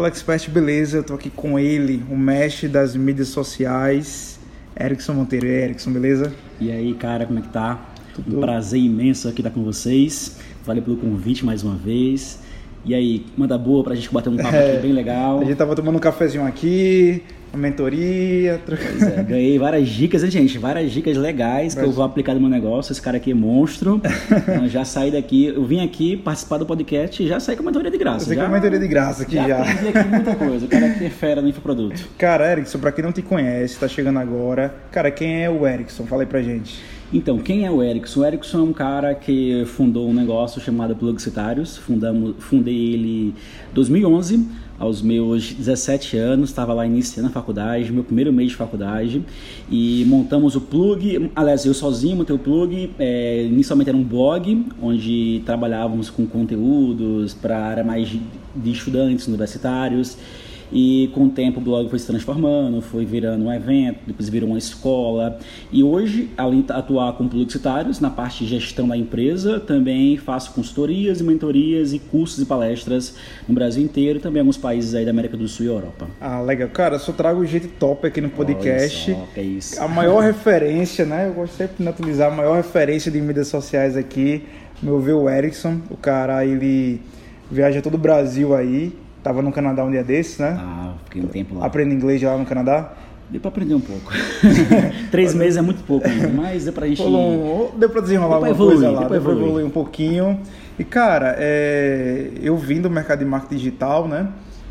Fala 0.00 0.08
Expert, 0.08 0.48
beleza? 0.48 0.96
Eu 0.96 1.04
tô 1.04 1.12
aqui 1.12 1.28
com 1.28 1.58
ele, 1.58 2.02
o 2.10 2.16
mestre 2.16 2.66
das 2.66 2.96
mídias 2.96 3.28
sociais, 3.28 4.40
Erickson 4.74 5.12
Monteiro. 5.12 5.46
E 5.46 5.50
aí, 5.50 5.62
Erickson, 5.64 5.92
beleza? 5.92 6.32
E 6.58 6.72
aí, 6.72 6.94
cara, 6.94 7.26
como 7.26 7.38
é 7.38 7.42
que 7.42 7.48
tá? 7.48 7.78
Tudo. 8.14 8.38
Um 8.38 8.40
prazer 8.40 8.80
imenso 8.80 9.28
aqui 9.28 9.42
estar 9.42 9.50
com 9.50 9.62
vocês. 9.62 10.38
Valeu 10.64 10.82
pelo 10.82 10.96
convite 10.96 11.44
mais 11.44 11.62
uma 11.62 11.74
vez. 11.74 12.38
E 12.82 12.94
aí, 12.94 13.26
manda 13.36 13.58
boa 13.58 13.84
pra 13.84 13.94
gente 13.94 14.10
bater 14.10 14.30
um 14.30 14.38
papo 14.38 14.56
é, 14.56 14.72
aqui 14.72 14.82
bem 14.84 14.92
legal. 14.94 15.38
A 15.38 15.44
gente 15.44 15.58
tava 15.58 15.76
tomando 15.76 15.96
um 15.96 16.00
cafezinho 16.00 16.46
aqui, 16.46 17.22
mentoria. 17.54 18.60
Pois 18.64 19.02
é, 19.02 19.22
ganhei 19.28 19.58
várias 19.58 19.88
dicas, 19.88 20.22
hein, 20.22 20.30
gente? 20.30 20.58
Várias 20.58 20.92
dicas 20.92 21.16
legais 21.16 21.74
que 21.74 21.82
eu 21.82 21.90
vou 21.90 22.04
aplicar 22.04 22.34
no 22.34 22.40
meu 22.40 22.50
negócio. 22.50 22.92
Esse 22.92 23.02
cara 23.02 23.16
aqui 23.16 23.30
é 23.30 23.34
monstro. 23.34 24.00
então, 24.30 24.68
já 24.68 24.84
saí 24.84 25.10
daqui, 25.10 25.46
eu 25.46 25.64
vim 25.64 25.84
aqui 25.84 26.16
participar 26.16 26.58
do 26.58 26.66
podcast 26.66 27.22
e 27.22 27.26
já 27.26 27.40
saí 27.40 27.56
com 27.56 27.62
mentoria 27.62 27.90
de 27.90 27.98
graça. 27.98 28.26
Você 28.26 28.34
já, 28.34 28.44
com 28.44 28.52
mentoria 28.52 28.78
de 28.78 28.88
graça 28.88 29.22
aqui 29.22 29.36
já. 29.36 29.48
Já 29.48 29.62
aprendi 29.62 29.98
aqui 29.98 30.08
muita 30.08 30.36
coisa. 30.36 30.66
O 30.66 30.68
cara 30.68 30.86
aqui 30.86 31.04
é 31.04 31.10
fera 31.10 31.42
no 31.42 31.48
infoproduto. 31.48 32.08
Cara, 32.16 32.50
Erickson, 32.52 32.78
pra 32.78 32.92
quem 32.92 33.04
não 33.04 33.12
te 33.12 33.22
conhece, 33.22 33.78
tá 33.78 33.88
chegando 33.88 34.18
agora. 34.18 34.74
Cara, 34.90 35.10
quem 35.10 35.44
é 35.44 35.50
o 35.50 35.66
Erickson? 35.66 36.06
Fala 36.06 36.22
aí 36.22 36.26
pra 36.26 36.42
gente. 36.42 36.80
Então, 37.12 37.38
quem 37.38 37.66
é 37.66 37.70
o 37.70 37.82
Erickson? 37.82 38.20
O 38.20 38.24
Erickson 38.24 38.58
é 38.58 38.62
um 38.62 38.72
cara 38.72 39.14
que 39.16 39.64
fundou 39.66 40.08
um 40.08 40.14
negócio 40.14 40.60
chamado 40.60 40.94
Plugcitários. 40.94 41.76
Fundamos, 41.76 42.36
fundei 42.38 42.94
ele 42.94 43.28
em 43.28 43.34
2011 43.74 44.46
aos 44.80 45.02
meus 45.02 45.52
17 45.52 46.16
anos, 46.16 46.48
estava 46.48 46.72
lá 46.72 46.86
iniciando 46.86 47.28
a 47.28 47.30
faculdade, 47.30 47.92
meu 47.92 48.02
primeiro 48.02 48.32
mês 48.32 48.52
de 48.52 48.56
faculdade, 48.56 49.22
e 49.70 50.06
montamos 50.08 50.56
o 50.56 50.60
plug, 50.62 51.30
aliás, 51.36 51.66
eu 51.66 51.74
sozinho 51.74 52.16
montei 52.16 52.34
o 52.34 52.38
plug, 52.38 52.90
é, 52.98 53.44
inicialmente 53.44 53.90
era 53.90 53.96
um 53.96 54.02
blog, 54.02 54.66
onde 54.80 55.42
trabalhávamos 55.44 56.08
com 56.08 56.26
conteúdos 56.26 57.34
para 57.34 57.62
área 57.62 57.84
mais 57.84 58.08
de 58.08 58.70
estudantes 58.70 59.28
universitários, 59.28 60.16
e 60.72 61.10
com 61.14 61.24
o 61.24 61.30
tempo 61.30 61.60
o 61.60 61.62
blog 61.62 61.88
foi 61.88 61.98
se 61.98 62.06
transformando, 62.06 62.80
foi 62.80 63.04
virando 63.04 63.44
um 63.44 63.52
evento, 63.52 64.00
depois 64.06 64.28
virou 64.28 64.50
uma 64.50 64.58
escola. 64.58 65.38
E 65.72 65.82
hoje, 65.82 66.30
além 66.36 66.62
de 66.62 66.72
atuar 66.72 67.12
com 67.14 67.26
publicitários 67.28 68.00
na 68.00 68.10
parte 68.10 68.44
de 68.44 68.50
gestão 68.50 68.86
da 68.86 68.96
empresa, 68.96 69.58
também 69.58 70.16
faço 70.16 70.52
consultorias 70.52 71.20
e 71.20 71.24
mentorias 71.24 71.92
e 71.92 71.98
cursos 71.98 72.40
e 72.40 72.46
palestras 72.46 73.16
no 73.48 73.54
Brasil 73.54 73.82
inteiro 73.82 74.18
e 74.18 74.22
também 74.22 74.38
em 74.38 74.42
alguns 74.42 74.56
países 74.56 74.94
aí 74.94 75.04
da 75.04 75.10
América 75.10 75.36
do 75.36 75.48
Sul 75.48 75.66
e 75.66 75.68
Europa. 75.68 76.06
Ah, 76.20 76.40
legal. 76.40 76.68
Cara, 76.68 76.98
só 76.98 77.12
trago 77.12 77.44
gente 77.44 77.68
top 77.68 78.06
aqui 78.06 78.20
no 78.20 78.30
podcast. 78.30 79.10
Olha 79.10 79.20
só, 79.20 79.26
que 79.34 79.40
é 79.40 79.42
isso. 79.42 79.82
A 79.82 79.88
maior 79.88 80.20
referência, 80.20 81.04
né? 81.04 81.28
Eu 81.28 81.34
gosto 81.34 81.56
sempre 81.56 81.82
de 81.82 81.88
utilizar 81.88 82.32
a 82.32 82.34
maior 82.34 82.56
referência 82.56 83.10
de 83.10 83.20
mídias 83.20 83.48
sociais 83.48 83.96
aqui, 83.96 84.44
meu 84.82 85.00
ver 85.00 85.14
o 85.14 85.28
Erickson. 85.28 85.80
O 85.90 85.96
cara, 85.96 86.44
ele 86.44 87.00
viaja 87.50 87.82
todo 87.82 87.94
o 87.94 87.98
Brasil 87.98 88.54
aí 88.54 88.92
Tava 89.22 89.42
no 89.42 89.52
Canadá 89.52 89.84
um 89.84 89.90
dia 89.90 90.02
desses, 90.02 90.38
né? 90.38 90.56
Ah, 90.58 90.94
fiquei 91.04 91.22
um 91.22 91.26
tempo 91.26 91.56
lá. 91.56 91.66
Aprende 91.66 91.94
inglês 91.94 92.22
lá 92.22 92.36
no 92.36 92.46
Canadá? 92.46 92.92
Deu 93.30 93.40
pra 93.40 93.48
aprender 93.48 93.74
um 93.74 93.80
pouco. 93.80 94.12
Três 95.12 95.34
meses 95.34 95.56
é 95.56 95.62
muito 95.62 95.84
pouco 95.84 96.06
ainda, 96.06 96.28
mas 96.28 96.64
deu 96.64 96.72
pra 96.72 96.86
gente. 96.86 97.02
Deu 97.76 97.88
pra 97.90 98.00
desenrolar 98.00 98.36
alguma 98.36 98.50
evoluir, 98.50 98.76
coisa 98.76 98.90
lá, 98.90 99.00
deu 99.00 99.08
pra 99.08 99.16
evoluir 99.16 99.64
um 99.64 99.70
pouquinho. 99.70 100.40
E 100.78 100.84
cara, 100.84 101.36
é... 101.38 102.32
eu 102.42 102.56
vim 102.56 102.80
do 102.80 102.90
mercado 102.90 103.20
de 103.20 103.24
marketing 103.24 103.56
digital, 103.56 104.08
né? 104.08 104.28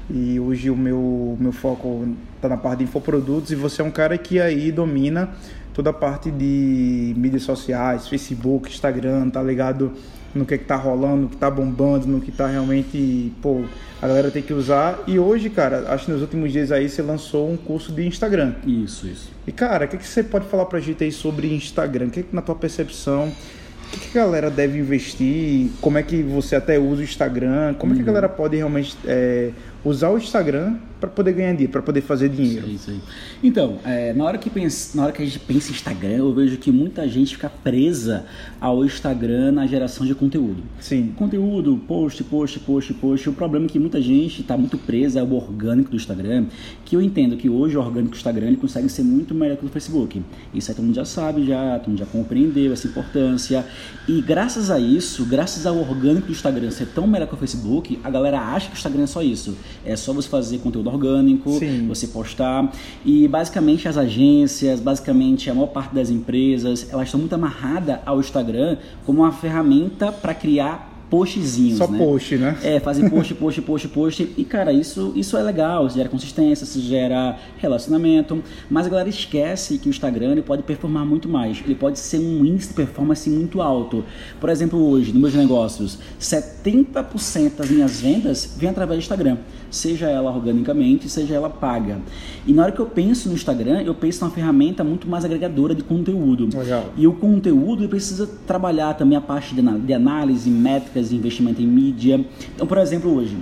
E 0.10 0.40
hoje 0.40 0.70
o 0.70 0.76
meu, 0.76 1.38
meu 1.40 1.52
foco 1.52 2.08
tá 2.42 2.50
na 2.50 2.58
parte 2.58 2.80
de 2.80 2.86
infoprodutos 2.86 3.52
e 3.52 3.56
você 3.56 3.82
é 3.82 3.86
um 3.86 3.92
cara 3.92 4.18
que 4.18 4.42
aí 4.42 4.72
domina 4.72 5.30
toda 5.72 5.92
a 5.92 5.94
parte 5.94 6.32
de 6.32 7.14
mídias 7.16 7.44
sociais, 7.44 8.08
Facebook, 8.08 8.70
Instagram, 8.70 9.30
tá 9.30 9.42
ligado 9.42 9.94
no 10.34 10.46
que, 10.46 10.54
é 10.54 10.58
que 10.58 10.66
tá 10.66 10.76
rolando, 10.76 11.24
no 11.24 11.30
que 11.30 11.38
tá 11.38 11.50
bombando, 11.50 12.08
no 12.08 12.22
que 12.22 12.32
tá 12.32 12.48
realmente, 12.48 13.32
pô, 13.42 13.64
a 14.02 14.08
galera 14.08 14.32
tem 14.32 14.42
que 14.42 14.54
usar. 14.54 15.00
E 15.08 15.20
hoje, 15.20 15.50
cara, 15.50 15.86
acho 15.90 16.06
que 16.06 16.12
nos 16.12 16.22
últimos 16.22 16.52
dias 16.52 16.72
aí 16.72 16.88
você 16.88 17.02
lançou 17.02 17.52
um 17.52 17.58
curso 17.58 17.92
de 17.92 18.06
Instagram. 18.06 18.54
Isso, 18.66 19.08
isso. 19.08 19.32
E 19.46 19.52
cara, 19.52 19.86
o 19.86 19.88
que, 19.88 19.98
que 19.98 20.08
você 20.08 20.24
pode 20.24 20.46
falar 20.48 20.66
pra 20.66 20.80
gente 20.80 21.04
aí 21.04 21.12
sobre 21.12 21.54
Instagram? 21.54 22.08
O 22.08 22.12
que, 22.12 22.24
que 22.24 22.36
na 22.36 22.42
tua 22.42 22.56
percepção, 22.56 23.28
o 23.28 23.92
que, 23.92 24.12
que 24.12 24.18
a 24.18 24.24
galera 24.24 24.50
deve 24.50 24.78
investir? 24.78 25.70
Como 25.82 25.98
é 25.98 26.04
que 26.04 26.22
você 26.22 26.56
até 26.56 26.78
usa 26.78 27.02
o 27.02 27.04
Instagram? 27.04 27.74
Como 27.74 27.92
uhum. 27.94 28.00
é 28.00 28.04
que 28.04 28.10
a 28.10 28.12
uhum. 28.12 28.16
galera 28.16 28.30
pode 28.30 28.56
realmente 28.56 28.96
é, 29.06 29.50
usar 29.84 30.10
o 30.10 30.18
Instagram 30.18 30.78
para 31.00 31.10
poder 31.10 31.34
ganhar 31.34 31.52
dinheiro, 31.54 31.72
para 31.72 31.82
poder 31.82 32.02
fazer 32.02 32.28
dinheiro. 32.30 32.68
Isso 32.70 32.92
aí. 32.92 33.00
Então, 33.42 33.78
é, 33.86 34.14
na, 34.14 34.26
hora 34.26 34.38
que 34.38 34.50
pensa, 34.50 34.98
na 34.98 35.04
hora 35.04 35.12
que 35.14 35.22
a 35.22 35.26
gente 35.26 35.40
pensa 35.40 35.70
em 35.70 35.74
Instagram, 35.74 36.18
eu 36.18 36.34
vejo 36.34 36.58
que 36.58 36.72
muita 36.72 37.08
gente 37.08 37.36
fica 37.36 37.50
presa 37.50 38.26
ao 38.60 38.84
Instagram 38.84 39.54
na 39.54 39.66
geração 39.66 40.06
de 40.06 40.14
conteúdo. 40.14 40.62
Sim. 40.80 41.14
Conteúdo, 41.16 41.78
post, 41.88 42.24
post, 42.26 42.60
post, 42.60 42.94
post. 42.96 43.30
O 43.30 43.34
problema 43.34 43.66
é 43.66 43.70
que 43.70 43.80
muita 43.80 44.02
gente 44.02 44.42
está 44.42 44.58
muito 44.58 44.78
presa 44.78 45.22
ao 45.22 45.32
orgânico 45.32 45.90
do 45.90 45.96
Instagram, 45.96 46.48
que 46.84 46.96
eu 46.96 47.02
entendo 47.02 47.38
que 47.38 47.50
hoje 47.50 47.78
o 47.78 47.80
orgânico 47.80 48.12
do 48.12 48.18
Instagram 48.18 48.48
ele 48.48 48.58
consegue 48.58 48.90
ser 48.90 49.04
muito 49.04 49.34
melhor 49.34 49.56
que 49.56 49.64
o 49.64 49.70
do 49.70 49.72
Facebook. 49.72 50.22
Isso 50.54 50.70
aí 50.70 50.76
todo 50.76 50.86
mundo 50.86 50.96
já 50.96 51.06
sabe, 51.06 51.46
já, 51.46 51.80
todo 51.80 51.90
mundo 51.90 52.00
já 52.00 52.06
compreendeu 52.06 52.74
essa 52.74 52.88
importância. 52.88 53.66
E 54.08 54.22
graças 54.22 54.70
a 54.70 54.78
isso, 54.78 55.26
graças 55.26 55.66
ao 55.66 55.78
orgânico 55.78 56.28
do 56.28 56.34
Instagram 56.34 56.72
ser 56.72 56.88
tão 56.88 57.08
melhor 57.08 57.28
que 57.28 57.36
o 57.36 57.38
Facebook, 57.38 58.00
a 58.04 58.10
galera 58.10 58.40
acha 58.42 58.68
que 58.68 58.74
o 58.74 58.78
Instagram 58.78 59.04
é 59.04 59.08
só 59.08 59.22
isso. 59.22 59.56
É 59.86 59.96
só 59.96 60.14
você 60.14 60.28
fazer 60.28 60.60
conteúdo 60.60 60.90
orgânico, 60.90 61.52
Sim. 61.60 61.88
você 61.88 62.08
postar. 62.08 62.72
E 63.06 63.28
basicamente 63.28 63.88
as 63.88 63.98
agências, 63.98 64.80
basicamente 64.80 65.50
a 65.50 65.54
maior 65.54 65.68
parte 65.68 65.94
das 65.94 66.10
empresas, 66.10 66.88
elas 66.92 67.08
estão 67.08 67.20
muito 67.20 67.34
amarradas 67.34 68.00
ao 68.06 68.20
Instagram 68.20 68.78
como 69.06 69.22
uma 69.22 69.32
ferramenta 69.32 70.12
para 70.12 70.34
criar 70.34 70.89
postzinhos, 71.10 71.78
Só 71.78 71.88
né? 71.88 71.98
post, 71.98 72.38
né? 72.38 72.58
É, 72.64 72.80
fazer 72.80 73.08
post, 73.10 73.34
post, 73.34 73.62
post, 73.62 73.88
post. 73.88 74.34
E, 74.38 74.44
cara, 74.46 74.72
isso, 74.72 75.12
isso 75.16 75.36
é 75.36 75.44
legal, 75.44 75.88
isso 75.88 75.98
gera 75.98 76.10
consistência, 76.10 76.64
isso 76.64 76.80
gera 76.82 77.38
relacionamento. 77.58 78.42
Mas 78.70 78.86
a 78.86 78.90
galera 78.90 79.10
esquece 79.10 79.78
que 79.78 79.88
o 79.88 79.92
Instagram 79.92 80.32
ele 80.34 80.42
pode 80.42 80.64
performar 80.64 81.06
muito 81.06 81.28
mais. 81.28 81.62
Ele 81.66 81.76
pode 81.76 82.00
ser 82.00 82.20
um 82.20 82.46
índice 82.46 82.70
de 82.70 82.74
performance 82.76 83.30
muito 83.30 83.62
alto. 83.62 84.04
Por 84.40 84.50
exemplo, 84.50 84.80
hoje, 84.80 85.12
nos 85.12 85.22
meus 85.22 85.34
negócios, 85.34 85.98
70% 86.20 87.56
das 87.58 87.70
minhas 87.70 88.00
vendas 88.00 88.56
vem 88.58 88.70
através 88.70 89.00
do 89.00 89.02
Instagram. 89.02 89.38
Seja 89.72 90.10
ela 90.10 90.32
organicamente, 90.32 91.08
seja 91.10 91.36
ela 91.36 91.50
paga. 91.50 92.00
E 92.46 92.54
na 92.54 92.64
hora 92.64 92.72
que 92.72 92.80
eu 92.80 92.88
penso 92.88 93.30
no 93.30 93.36
Instagram, 93.36 93.82
eu 93.82 93.94
penso 93.94 94.24
numa 94.24 94.34
ferramenta 94.34 94.84
muito 94.84 95.08
mais 95.08 95.24
agregadora 95.24 95.76
de 95.76 95.84
conteúdo. 95.84 96.50
Legal. 96.58 96.86
E 96.98 97.06
o 97.06 97.14
conteúdo 97.14 97.88
precisa 97.88 98.28
trabalhar 98.48 98.94
também 98.96 99.18
a 99.18 99.22
parte 99.22 99.54
de 99.54 99.94
análise, 99.94 100.50
métrica, 100.50 100.99
de 101.08 101.16
investimento 101.16 101.62
em 101.62 101.68
mídia. 101.68 102.26
Então, 102.54 102.68
por 102.68 102.78
exemplo, 102.78 103.16
hoje, 103.16 103.38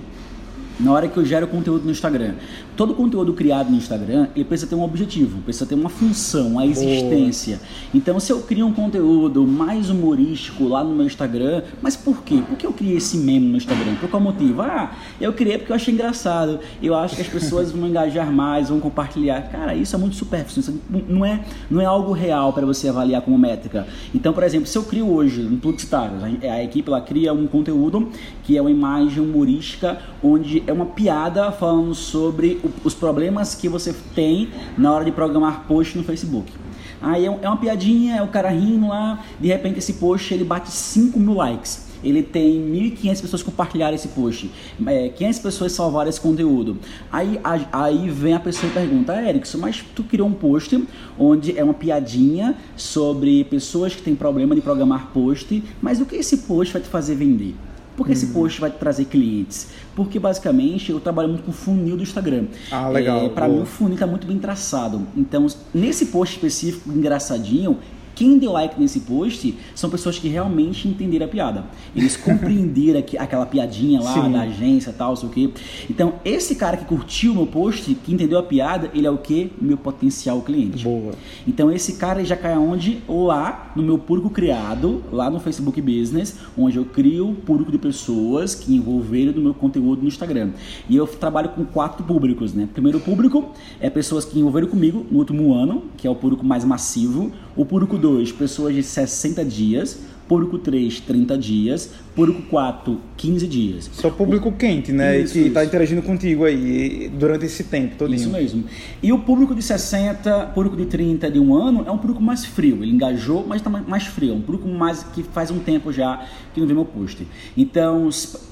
na 0.78 0.92
hora 0.92 1.08
que 1.08 1.16
eu 1.16 1.24
gero 1.24 1.46
conteúdo 1.48 1.84
no 1.84 1.90
Instagram, 1.90 2.34
todo 2.76 2.94
conteúdo 2.94 3.32
criado 3.32 3.70
no 3.70 3.76
Instagram, 3.76 4.28
ele 4.34 4.44
precisa 4.44 4.70
ter 4.70 4.76
um 4.76 4.82
objetivo, 4.82 5.40
precisa 5.42 5.66
ter 5.66 5.74
uma 5.74 5.88
função, 5.88 6.52
uma 6.52 6.66
existência. 6.66 7.56
Boa. 7.56 7.68
Então, 7.94 8.20
se 8.20 8.32
eu 8.32 8.40
crio 8.42 8.66
um 8.66 8.72
conteúdo 8.72 9.46
mais 9.46 9.90
humorístico 9.90 10.68
lá 10.68 10.84
no 10.84 10.94
meu 10.94 11.06
Instagram, 11.06 11.62
mas 11.82 11.96
por 11.96 12.22
quê? 12.22 12.42
Por 12.46 12.56
que 12.56 12.66
eu 12.66 12.72
criei 12.72 12.96
esse 12.96 13.16
meme 13.16 13.46
no 13.46 13.56
Instagram? 13.56 13.96
Por 13.96 14.08
qual 14.08 14.22
motivo? 14.22 14.62
Ah, 14.62 14.92
eu 15.20 15.32
criei 15.32 15.58
porque 15.58 15.72
eu 15.72 15.76
achei 15.76 15.92
engraçado. 15.92 16.60
Eu 16.82 16.94
acho 16.94 17.16
que 17.16 17.22
as 17.22 17.28
pessoas 17.28 17.72
vão 17.72 17.88
engajar 17.88 18.30
mais, 18.30 18.68
vão 18.68 18.78
compartilhar. 18.78 19.42
Cara, 19.50 19.74
isso 19.74 19.96
é 19.96 19.98
muito 19.98 20.14
superfície, 20.14 20.60
isso 20.60 20.80
não 21.08 21.24
é, 21.24 21.40
não 21.70 21.80
é 21.80 21.84
algo 21.84 22.12
real 22.12 22.52
para 22.52 22.64
você 22.64 22.88
avaliar 22.88 23.22
como 23.22 23.36
métrica. 23.36 23.86
Então, 24.14 24.32
por 24.32 24.42
exemplo, 24.44 24.66
se 24.66 24.78
eu 24.78 24.84
crio 24.84 25.12
hoje 25.12 25.42
um 25.42 25.58
Publicitários, 25.58 26.22
a, 26.22 26.52
a 26.52 26.64
equipe 26.64 26.88
ela 26.88 27.00
cria 27.00 27.32
um 27.32 27.46
conteúdo 27.46 28.08
que 28.44 28.56
é 28.56 28.60
uma 28.60 28.70
imagem 28.70 29.22
humorística 29.22 29.98
onde 30.22 30.62
é 30.68 30.72
uma 30.72 30.84
piada 30.84 31.50
falando 31.50 31.94
sobre 31.94 32.60
os 32.84 32.94
problemas 32.94 33.54
que 33.54 33.68
você 33.68 33.94
tem 34.14 34.50
na 34.76 34.92
hora 34.92 35.04
de 35.04 35.10
programar 35.10 35.64
post 35.66 35.96
no 35.96 36.04
Facebook. 36.04 36.52
Aí 37.00 37.24
é, 37.24 37.28
é 37.28 37.48
uma 37.48 37.56
piadinha, 37.56 38.16
é 38.16 38.22
o 38.22 38.28
cara 38.28 38.50
rindo 38.50 38.88
lá, 38.88 39.24
de 39.40 39.48
repente 39.48 39.78
esse 39.78 39.94
post 39.94 40.32
ele 40.32 40.44
bate 40.44 40.70
5 40.70 41.18
mil 41.18 41.34
likes. 41.34 41.88
Ele 42.04 42.22
tem 42.22 42.60
1.500 42.70 43.20
pessoas 43.22 43.42
compartilharam 43.42 43.94
esse 43.94 44.08
post, 44.08 44.50
é, 44.86 45.08
500 45.08 45.38
pessoas 45.40 45.72
salvaram 45.72 46.08
esse 46.08 46.20
conteúdo. 46.20 46.76
Aí, 47.10 47.40
aí 47.72 48.08
vem 48.10 48.34
a 48.34 48.40
pessoa 48.40 48.70
e 48.70 48.74
pergunta, 48.74 49.20
Erickson, 49.20 49.58
mas 49.58 49.84
tu 49.96 50.04
criou 50.04 50.28
um 50.28 50.32
post 50.32 50.86
onde 51.18 51.58
é 51.58 51.64
uma 51.64 51.74
piadinha 51.74 52.54
sobre 52.76 53.42
pessoas 53.44 53.96
que 53.96 54.02
têm 54.02 54.14
problema 54.14 54.54
de 54.54 54.60
programar 54.60 55.08
post, 55.12 55.64
mas 55.82 56.00
o 56.00 56.06
que 56.06 56.16
esse 56.16 56.38
post 56.38 56.72
vai 56.74 56.82
te 56.82 56.88
fazer 56.88 57.16
vender? 57.16 57.56
Porque 57.98 58.12
esse 58.12 58.26
uhum. 58.26 58.32
post 58.32 58.60
vai 58.60 58.70
trazer 58.70 59.06
clientes? 59.06 59.70
Porque 59.96 60.20
basicamente 60.20 60.92
eu 60.92 61.00
trabalho 61.00 61.28
muito 61.30 61.42
com 61.42 61.50
o 61.50 61.54
funil 61.54 61.96
do 61.96 62.02
Instagram. 62.04 62.44
Ah, 62.70 62.88
legal. 62.88 63.26
É, 63.26 63.28
para 63.28 63.48
mim 63.48 63.60
o 63.60 63.66
funil 63.66 63.94
está 63.94 64.06
muito 64.06 64.24
bem 64.24 64.38
traçado. 64.38 65.04
Então, 65.16 65.44
nesse 65.74 66.06
post 66.06 66.36
específico, 66.36 66.92
engraçadinho, 66.92 67.76
quem 68.18 68.36
deu 68.36 68.50
like 68.50 68.78
nesse 68.80 68.98
post 68.98 69.54
são 69.76 69.88
pessoas 69.88 70.18
que 70.18 70.26
realmente 70.26 70.88
entenderam 70.88 71.26
a 71.26 71.28
piada. 71.28 71.66
Eles 71.94 72.16
compreenderam 72.18 72.98
aquela 73.16 73.46
piadinha 73.46 74.00
lá 74.00 74.12
Sim. 74.12 74.32
da 74.32 74.40
agência 74.40 74.92
tal, 74.92 75.14
sei 75.14 75.28
o 75.28 75.32
quê. 75.32 75.50
Então, 75.88 76.14
esse 76.24 76.56
cara 76.56 76.76
que 76.76 76.84
curtiu 76.84 77.30
o 77.30 77.34
meu 77.36 77.46
post, 77.46 77.94
que 77.94 78.12
entendeu 78.12 78.36
a 78.40 78.42
piada, 78.42 78.90
ele 78.92 79.06
é 79.06 79.10
o 79.10 79.18
quê? 79.18 79.50
Meu 79.60 79.76
potencial 79.76 80.42
cliente. 80.42 80.82
Boa. 80.82 81.12
Então, 81.46 81.70
esse 81.70 81.92
cara 81.92 82.24
já 82.24 82.36
cai 82.36 82.58
onde? 82.58 83.00
Lá 83.08 83.70
no 83.76 83.84
meu 83.84 83.98
público 83.98 84.30
criado, 84.30 85.04
lá 85.12 85.30
no 85.30 85.38
Facebook 85.38 85.80
Business, 85.80 86.36
onde 86.56 86.76
eu 86.76 86.84
crio 86.84 87.36
público 87.46 87.70
de 87.70 87.78
pessoas 87.78 88.52
que 88.52 88.74
envolveram 88.74 89.32
no 89.32 89.42
meu 89.42 89.54
conteúdo 89.54 90.02
no 90.02 90.08
Instagram. 90.08 90.50
E 90.88 90.96
eu 90.96 91.06
trabalho 91.06 91.50
com 91.50 91.64
quatro 91.64 92.02
públicos, 92.02 92.52
né? 92.52 92.68
Primeiro 92.72 92.98
público 92.98 93.52
é 93.78 93.88
pessoas 93.88 94.24
que 94.24 94.40
envolveram 94.40 94.66
comigo 94.66 95.06
no 95.08 95.20
último 95.20 95.54
ano, 95.54 95.84
que 95.96 96.04
é 96.04 96.10
o 96.10 96.16
público 96.16 96.44
mais 96.44 96.64
massivo. 96.64 97.30
O 97.54 97.64
público 97.64 97.96
2, 98.08 98.32
pessoas 98.32 98.74
de 98.74 98.82
60 98.82 99.44
dias. 99.44 99.98
Público 100.26 100.58
3, 100.58 101.00
30 101.00 101.36
dias. 101.36 101.90
Público 102.18 102.42
4, 102.50 103.00
15 103.16 103.46
dias. 103.46 103.90
Só 103.92 104.10
público 104.10 104.50
quente, 104.50 104.90
né? 104.90 105.20
Isso, 105.20 105.34
que 105.34 105.38
está 105.38 105.64
interagindo 105.64 106.02
contigo 106.02 106.44
aí 106.44 107.08
durante 107.16 107.46
esse 107.46 107.62
tempo 107.62 107.94
todo. 107.96 108.12
Isso 108.12 108.28
mesmo. 108.28 108.64
E 109.00 109.12
o 109.12 109.20
público 109.20 109.54
de 109.54 109.62
60, 109.62 110.46
público 110.46 110.76
de 110.76 110.86
30 110.86 111.30
de 111.30 111.38
um 111.38 111.54
ano 111.54 111.84
é 111.86 111.92
um 111.92 111.96
público 111.96 112.20
mais 112.20 112.44
frio. 112.44 112.82
Ele 112.82 112.90
engajou, 112.90 113.46
mas 113.46 113.60
está 113.60 113.70
mais 113.70 114.02
frio. 114.02 114.32
É 114.32 114.34
um 114.34 114.40
público 114.40 114.66
mais 114.66 115.04
que 115.04 115.22
faz 115.22 115.52
um 115.52 115.60
tempo 115.60 115.92
já 115.92 116.26
que 116.52 116.58
não 116.58 116.66
vê 116.66 116.74
meu 116.74 116.84
post. 116.84 117.24
Então, 117.56 118.10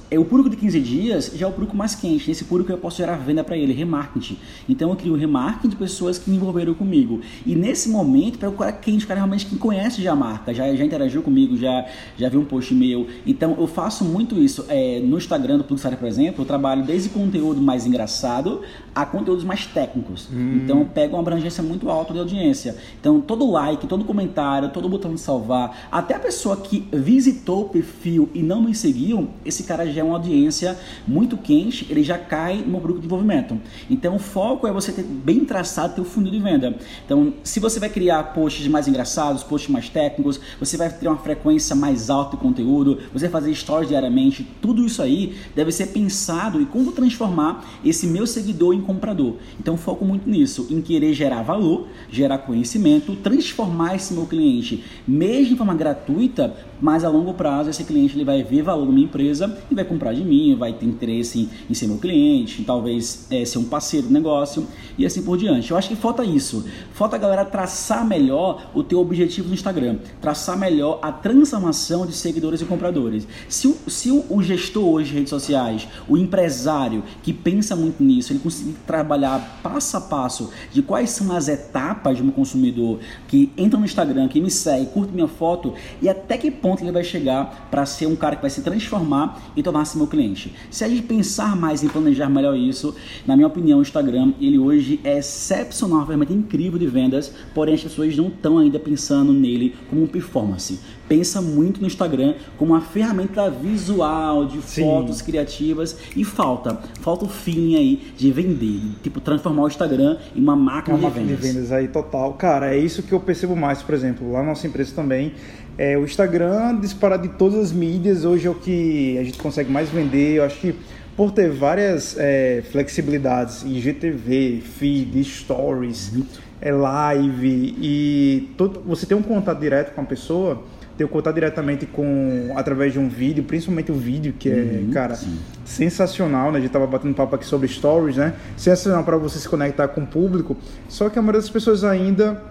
é 0.09 0.17
o 0.17 0.23
público 0.23 0.49
de 0.49 0.55
15 0.55 0.79
dias 0.79 1.31
já 1.35 1.45
é 1.45 1.49
o 1.49 1.51
público 1.51 1.75
mais 1.75 1.93
quente. 1.93 2.29
Nesse 2.29 2.45
público 2.45 2.71
eu 2.71 2.77
posso 2.77 2.97
gerar 2.97 3.17
venda 3.17 3.43
para 3.43 3.57
ele, 3.57 3.73
remarketing. 3.73 4.37
Então 4.67 4.89
eu 4.89 4.95
crio 4.95 5.15
remarketing 5.15 5.67
de 5.67 5.75
pessoas 5.75 6.17
que 6.17 6.29
me 6.29 6.37
envolveram 6.37 6.73
comigo. 6.73 7.19
E 7.45 7.55
nesse 7.55 7.89
momento, 7.89 8.39
para 8.39 8.49
o 8.49 8.53
cara 8.53 8.71
quente, 8.71 9.03
o 9.03 9.07
cara 9.07 9.19
realmente 9.19 9.45
que 9.45 9.57
conhece 9.57 10.01
já 10.01 10.13
a 10.13 10.15
marca, 10.15 10.53
já, 10.53 10.73
já 10.73 10.85
interagiu 10.85 11.21
comigo, 11.21 11.57
já, 11.57 11.85
já 12.17 12.29
viu 12.29 12.39
um 12.39 12.45
post 12.45 12.73
meu. 12.73 13.07
Então 13.25 13.56
eu 13.57 13.67
faço 13.67 14.03
muito 14.03 14.35
isso. 14.35 14.65
É, 14.67 14.99
no 14.99 15.17
Instagram 15.17 15.57
do 15.57 15.63
Pulsar, 15.63 15.95
por 15.97 16.07
exemplo, 16.07 16.41
eu 16.41 16.45
trabalho 16.45 16.83
desde 16.83 17.09
conteúdo 17.09 17.61
mais 17.61 17.85
engraçado 17.85 18.61
a 18.93 19.05
conteúdos 19.05 19.43
mais 19.43 19.65
técnicos. 19.65 20.27
Hum. 20.31 20.61
Então 20.63 20.79
eu 20.79 20.85
pego 20.85 21.15
uma 21.15 21.21
abrangência 21.21 21.63
muito 21.63 21.89
alta 21.89 22.13
de 22.13 22.19
audiência. 22.19 22.75
Então 22.99 23.19
todo 23.21 23.49
like, 23.51 23.87
todo 23.87 24.03
comentário, 24.03 24.69
todo 24.69 24.87
botão 24.89 25.13
de 25.13 25.19
salvar, 25.19 25.87
até 25.91 26.15
a 26.15 26.19
pessoa 26.19 26.57
que 26.57 26.87
visitou 26.91 27.63
o 27.63 27.69
perfil 27.69 28.29
e 28.33 28.41
não 28.41 28.61
me 28.61 28.73
seguiu, 28.73 29.29
esse 29.45 29.63
cara 29.63 29.85
já 29.91 30.01
é 30.01 30.03
uma 30.03 30.15
audiência 30.15 30.77
muito 31.07 31.37
quente, 31.37 31.87
ele 31.89 32.03
já 32.03 32.17
cai 32.17 32.63
no 32.65 32.79
grupo 32.79 32.95
de 32.95 33.07
desenvolvimento. 33.07 33.59
Então 33.89 34.15
o 34.15 34.19
foco 34.19 34.67
é 34.67 34.71
você 34.71 34.91
ter 34.91 35.03
bem 35.03 35.45
traçado 35.45 35.95
teu 35.95 36.05
funil 36.05 36.31
de 36.31 36.39
venda. 36.39 36.75
Então, 37.05 37.33
se 37.43 37.59
você 37.59 37.79
vai 37.79 37.89
criar 37.89 38.21
posts 38.33 38.67
mais 38.67 38.87
engraçados, 38.87 39.43
posts 39.43 39.71
mais 39.71 39.89
técnicos, 39.89 40.39
você 40.59 40.77
vai 40.77 40.89
ter 40.89 41.07
uma 41.07 41.17
frequência 41.17 41.75
mais 41.75 42.09
alta 42.09 42.35
de 42.35 42.43
conteúdo, 42.43 42.99
você 43.13 43.27
vai 43.27 43.41
fazer 43.41 43.46
stories 43.53 43.89
diariamente, 43.89 44.47
tudo 44.61 44.85
isso 44.85 45.01
aí 45.01 45.35
deve 45.55 45.71
ser 45.71 45.87
pensado 45.87 46.61
e 46.61 46.65
como 46.65 46.91
transformar 46.91 47.65
esse 47.83 48.07
meu 48.07 48.25
seguidor 48.27 48.73
em 48.73 48.81
comprador. 48.81 49.35
Então 49.59 49.77
foco 49.77 50.05
muito 50.05 50.29
nisso, 50.29 50.67
em 50.69 50.81
querer 50.81 51.13
gerar 51.13 51.41
valor, 51.43 51.87
gerar 52.09 52.39
conhecimento, 52.39 53.15
transformar 53.15 53.95
esse 53.95 54.13
meu 54.13 54.25
cliente, 54.25 54.83
mesmo 55.07 55.49
de 55.49 55.55
forma 55.55 55.73
gratuita, 55.73 56.55
mas 56.81 57.03
a 57.03 57.09
longo 57.09 57.33
prazo 57.33 57.69
esse 57.69 57.83
cliente 57.83 58.15
ele 58.15 58.25
vai 58.25 58.43
ver 58.43 58.61
valor 58.61 58.85
na 58.85 58.91
minha 58.91 59.05
empresa 59.05 59.57
e 59.69 59.75
vai 59.75 59.83
comprar 59.83 60.13
de 60.13 60.23
mim, 60.23 60.55
vai 60.55 60.73
ter 60.73 60.85
interesse 60.85 61.39
em, 61.39 61.49
em 61.69 61.73
ser 61.73 61.87
meu 61.87 61.97
cliente, 61.97 62.63
talvez 62.63 63.27
é, 63.31 63.43
ser 63.45 63.57
um 63.57 63.63
parceiro 63.63 64.07
do 64.07 64.13
negócio 64.13 64.67
e 64.97 65.05
assim 65.05 65.21
por 65.21 65.37
diante. 65.37 65.71
Eu 65.71 65.77
acho 65.77 65.89
que 65.89 65.95
falta 65.95 66.23
isso. 66.23 66.65
Falta 66.93 67.15
a 67.15 67.19
galera 67.19 67.45
traçar 67.45 68.05
melhor 68.05 68.71
o 68.73 68.83
teu 68.83 68.99
objetivo 68.99 69.47
no 69.47 69.53
Instagram, 69.53 69.97
traçar 70.21 70.57
melhor 70.57 70.99
a 71.01 71.11
transformação 71.11 72.05
de 72.05 72.13
seguidores 72.13 72.61
e 72.61 72.65
compradores. 72.65 73.26
Se 73.47 73.67
o, 73.67 73.77
se 73.87 74.11
o, 74.11 74.25
o 74.29 74.41
gestor 74.41 74.85
hoje 74.85 75.09
de 75.09 75.15
redes 75.15 75.29
sociais, 75.29 75.87
o 76.07 76.17
empresário 76.17 77.03
que 77.23 77.33
pensa 77.33 77.75
muito 77.75 78.03
nisso, 78.03 78.31
ele 78.31 78.39
conseguir 78.39 78.75
trabalhar 78.85 79.59
passo 79.61 79.97
a 79.97 80.01
passo 80.01 80.51
de 80.71 80.81
quais 80.81 81.09
são 81.11 81.31
as 81.35 81.47
etapas 81.47 82.17
de 82.17 82.23
um 82.23 82.31
consumidor 82.31 82.99
que 83.27 83.51
entra 83.57 83.79
no 83.79 83.85
Instagram, 83.85 84.27
que 84.27 84.41
me 84.41 84.51
segue, 84.51 84.87
curte 84.87 85.13
minha 85.13 85.27
foto 85.27 85.73
e 86.01 86.09
até 86.09 86.37
que 86.37 86.49
ponto 86.51 86.83
ele 86.83 86.91
vai 86.91 87.03
chegar 87.03 87.67
para 87.69 87.85
ser 87.85 88.05
um 88.07 88.15
cara 88.15 88.35
que 88.35 88.41
vai 88.41 88.49
se 88.49 88.61
transformar 88.61 89.51
e 89.55 89.63
tornar-se 89.63 89.97
meu 89.97 90.07
cliente. 90.07 90.53
Se 90.69 90.83
a 90.83 90.89
gente 90.89 91.03
pensar 91.03 91.55
mais 91.55 91.83
em 91.83 91.87
planejar 91.87 92.29
melhor 92.29 92.55
isso, 92.55 92.95
na 93.25 93.35
minha 93.35 93.47
opinião, 93.47 93.79
o 93.79 93.81
Instagram, 93.81 94.33
ele 94.39 94.57
hoje 94.57 94.99
é 95.03 95.17
excepcional, 95.17 96.05
ferramenta 96.05 96.33
incrível 96.33 96.79
de 96.79 96.87
vendas, 96.87 97.31
porém 97.53 97.75
as 97.75 97.83
pessoas 97.83 98.15
não 98.15 98.27
estão 98.27 98.57
ainda 98.57 98.79
pensando 98.79 99.33
nele 99.33 99.75
como 99.89 100.07
performance. 100.07 100.79
Pensa 101.07 101.41
muito 101.41 101.81
no 101.81 101.87
Instagram 101.87 102.35
como 102.57 102.73
uma 102.73 102.81
ferramenta 102.81 103.49
visual, 103.49 104.45
de 104.45 104.61
Sim. 104.61 104.83
fotos 104.83 105.21
criativas 105.21 105.97
e 106.15 106.23
falta, 106.23 106.79
falta 107.01 107.25
o 107.25 107.29
feeling 107.29 107.75
aí 107.75 108.13
de 108.17 108.31
vender, 108.31 108.81
tipo 109.01 109.21
transformar 109.21 109.63
o 109.63 109.67
Instagram 109.67 110.17
em 110.35 110.41
uma 110.41 110.55
máquina, 110.55 110.95
uma 110.95 111.09
de, 111.09 111.15
máquina 111.15 111.25
vendas. 111.25 111.41
de 111.41 111.53
vendas 111.53 111.71
aí 111.71 111.87
total. 111.87 112.33
Cara, 112.33 112.75
é 112.75 112.77
isso 112.77 113.03
que 113.03 113.13
eu 113.13 113.19
percebo 113.19 113.55
mais, 113.55 113.81
por 113.81 113.95
exemplo, 113.95 114.31
lá 114.31 114.39
na 114.39 114.47
nossa 114.47 114.67
empresa 114.67 114.93
também, 114.95 115.33
é, 115.77 115.97
o 115.97 116.03
Instagram, 116.03 116.79
disparado 116.79 117.27
de 117.27 117.35
todas 117.35 117.59
as 117.59 117.71
mídias, 117.71 118.25
hoje 118.25 118.47
é 118.47 118.49
o 118.49 118.55
que 118.55 119.17
a 119.17 119.23
gente 119.23 119.37
consegue 119.37 119.71
mais 119.71 119.89
vender. 119.89 120.37
Eu 120.37 120.43
acho 120.43 120.59
que 120.59 120.75
por 121.15 121.31
ter 121.31 121.51
várias 121.51 122.15
é, 122.17 122.63
flexibilidades 122.71 123.63
em 123.63 123.79
GTV, 123.79 124.61
feed, 124.61 125.23
stories, 125.23 126.13
é 126.59 126.71
live 126.71 127.75
e 127.79 128.49
todo, 128.57 128.81
você 128.85 129.05
tem 129.05 129.15
um 129.15 129.21
contato 129.21 129.59
direto 129.59 129.93
com 129.93 130.01
a 130.01 130.03
pessoa, 130.03 130.63
um 131.05 131.09
contato 131.09 131.35
diretamente 131.35 131.85
com 131.85 132.53
através 132.55 132.93
de 132.93 132.99
um 132.99 133.07
vídeo, 133.07 133.43
principalmente 133.43 133.91
o 133.91 133.95
vídeo 133.95 134.33
que 134.37 134.49
é, 134.49 134.53
uhum, 134.53 134.91
cara, 134.91 135.15
sim. 135.15 135.37
sensacional, 135.65 136.51
né? 136.51 136.59
A 136.59 136.61
gente 136.61 136.71
tava 136.71 136.87
batendo 136.87 137.13
papo 137.13 137.35
aqui 137.35 137.45
sobre 137.45 137.67
stories, 137.67 138.17
né? 138.17 138.33
Sensacional 138.55 139.03
para 139.03 139.17
você 139.17 139.39
se 139.39 139.47
conectar 139.47 139.87
com 139.89 140.01
o 140.01 140.07
público. 140.07 140.57
Só 140.87 141.09
que 141.09 141.19
a 141.19 141.21
maioria 141.21 141.41
das 141.41 141.49
pessoas 141.49 141.83
ainda 141.83 142.41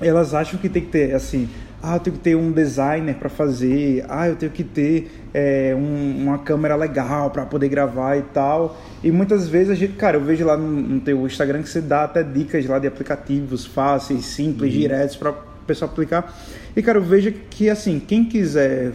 elas 0.00 0.34
acham 0.34 0.60
que 0.60 0.68
tem 0.68 0.82
que 0.82 0.90
ter 0.90 1.14
assim 1.14 1.48
ah, 1.82 1.96
eu 1.96 2.00
tenho 2.00 2.16
que 2.16 2.22
ter 2.22 2.34
um 2.34 2.50
designer 2.50 3.14
para 3.14 3.28
fazer, 3.28 4.04
ah, 4.08 4.28
eu 4.28 4.34
tenho 4.34 4.50
que 4.50 4.64
ter 4.64 5.08
é, 5.32 5.72
um, 5.72 6.24
uma 6.24 6.38
câmera 6.38 6.74
legal 6.74 7.30
para 7.30 7.46
poder 7.46 7.68
gravar 7.68 8.16
e 8.16 8.22
tal. 8.22 8.76
E 9.04 9.10
muitas 9.12 9.46
vezes 9.46 9.70
a 9.70 9.74
gente, 9.74 9.92
cara, 9.92 10.16
eu 10.16 10.20
vejo 10.20 10.44
lá 10.44 10.56
no, 10.56 10.68
no 10.68 11.00
teu 11.00 11.24
Instagram 11.26 11.62
que 11.62 11.68
você 11.68 11.80
dá 11.80 12.02
até 12.02 12.22
dicas 12.24 12.66
lá 12.66 12.80
de 12.80 12.88
aplicativos 12.88 13.64
fáceis, 13.64 14.24
simples, 14.24 14.74
uhum. 14.74 14.80
diretos 14.80 15.14
para 15.16 15.32
pessoal 15.66 15.90
aplicar. 15.90 16.34
E 16.74 16.82
cara, 16.82 16.98
eu 16.98 17.02
vejo 17.02 17.32
que 17.50 17.68
assim, 17.68 17.98
quem 17.98 18.24
quiser 18.24 18.92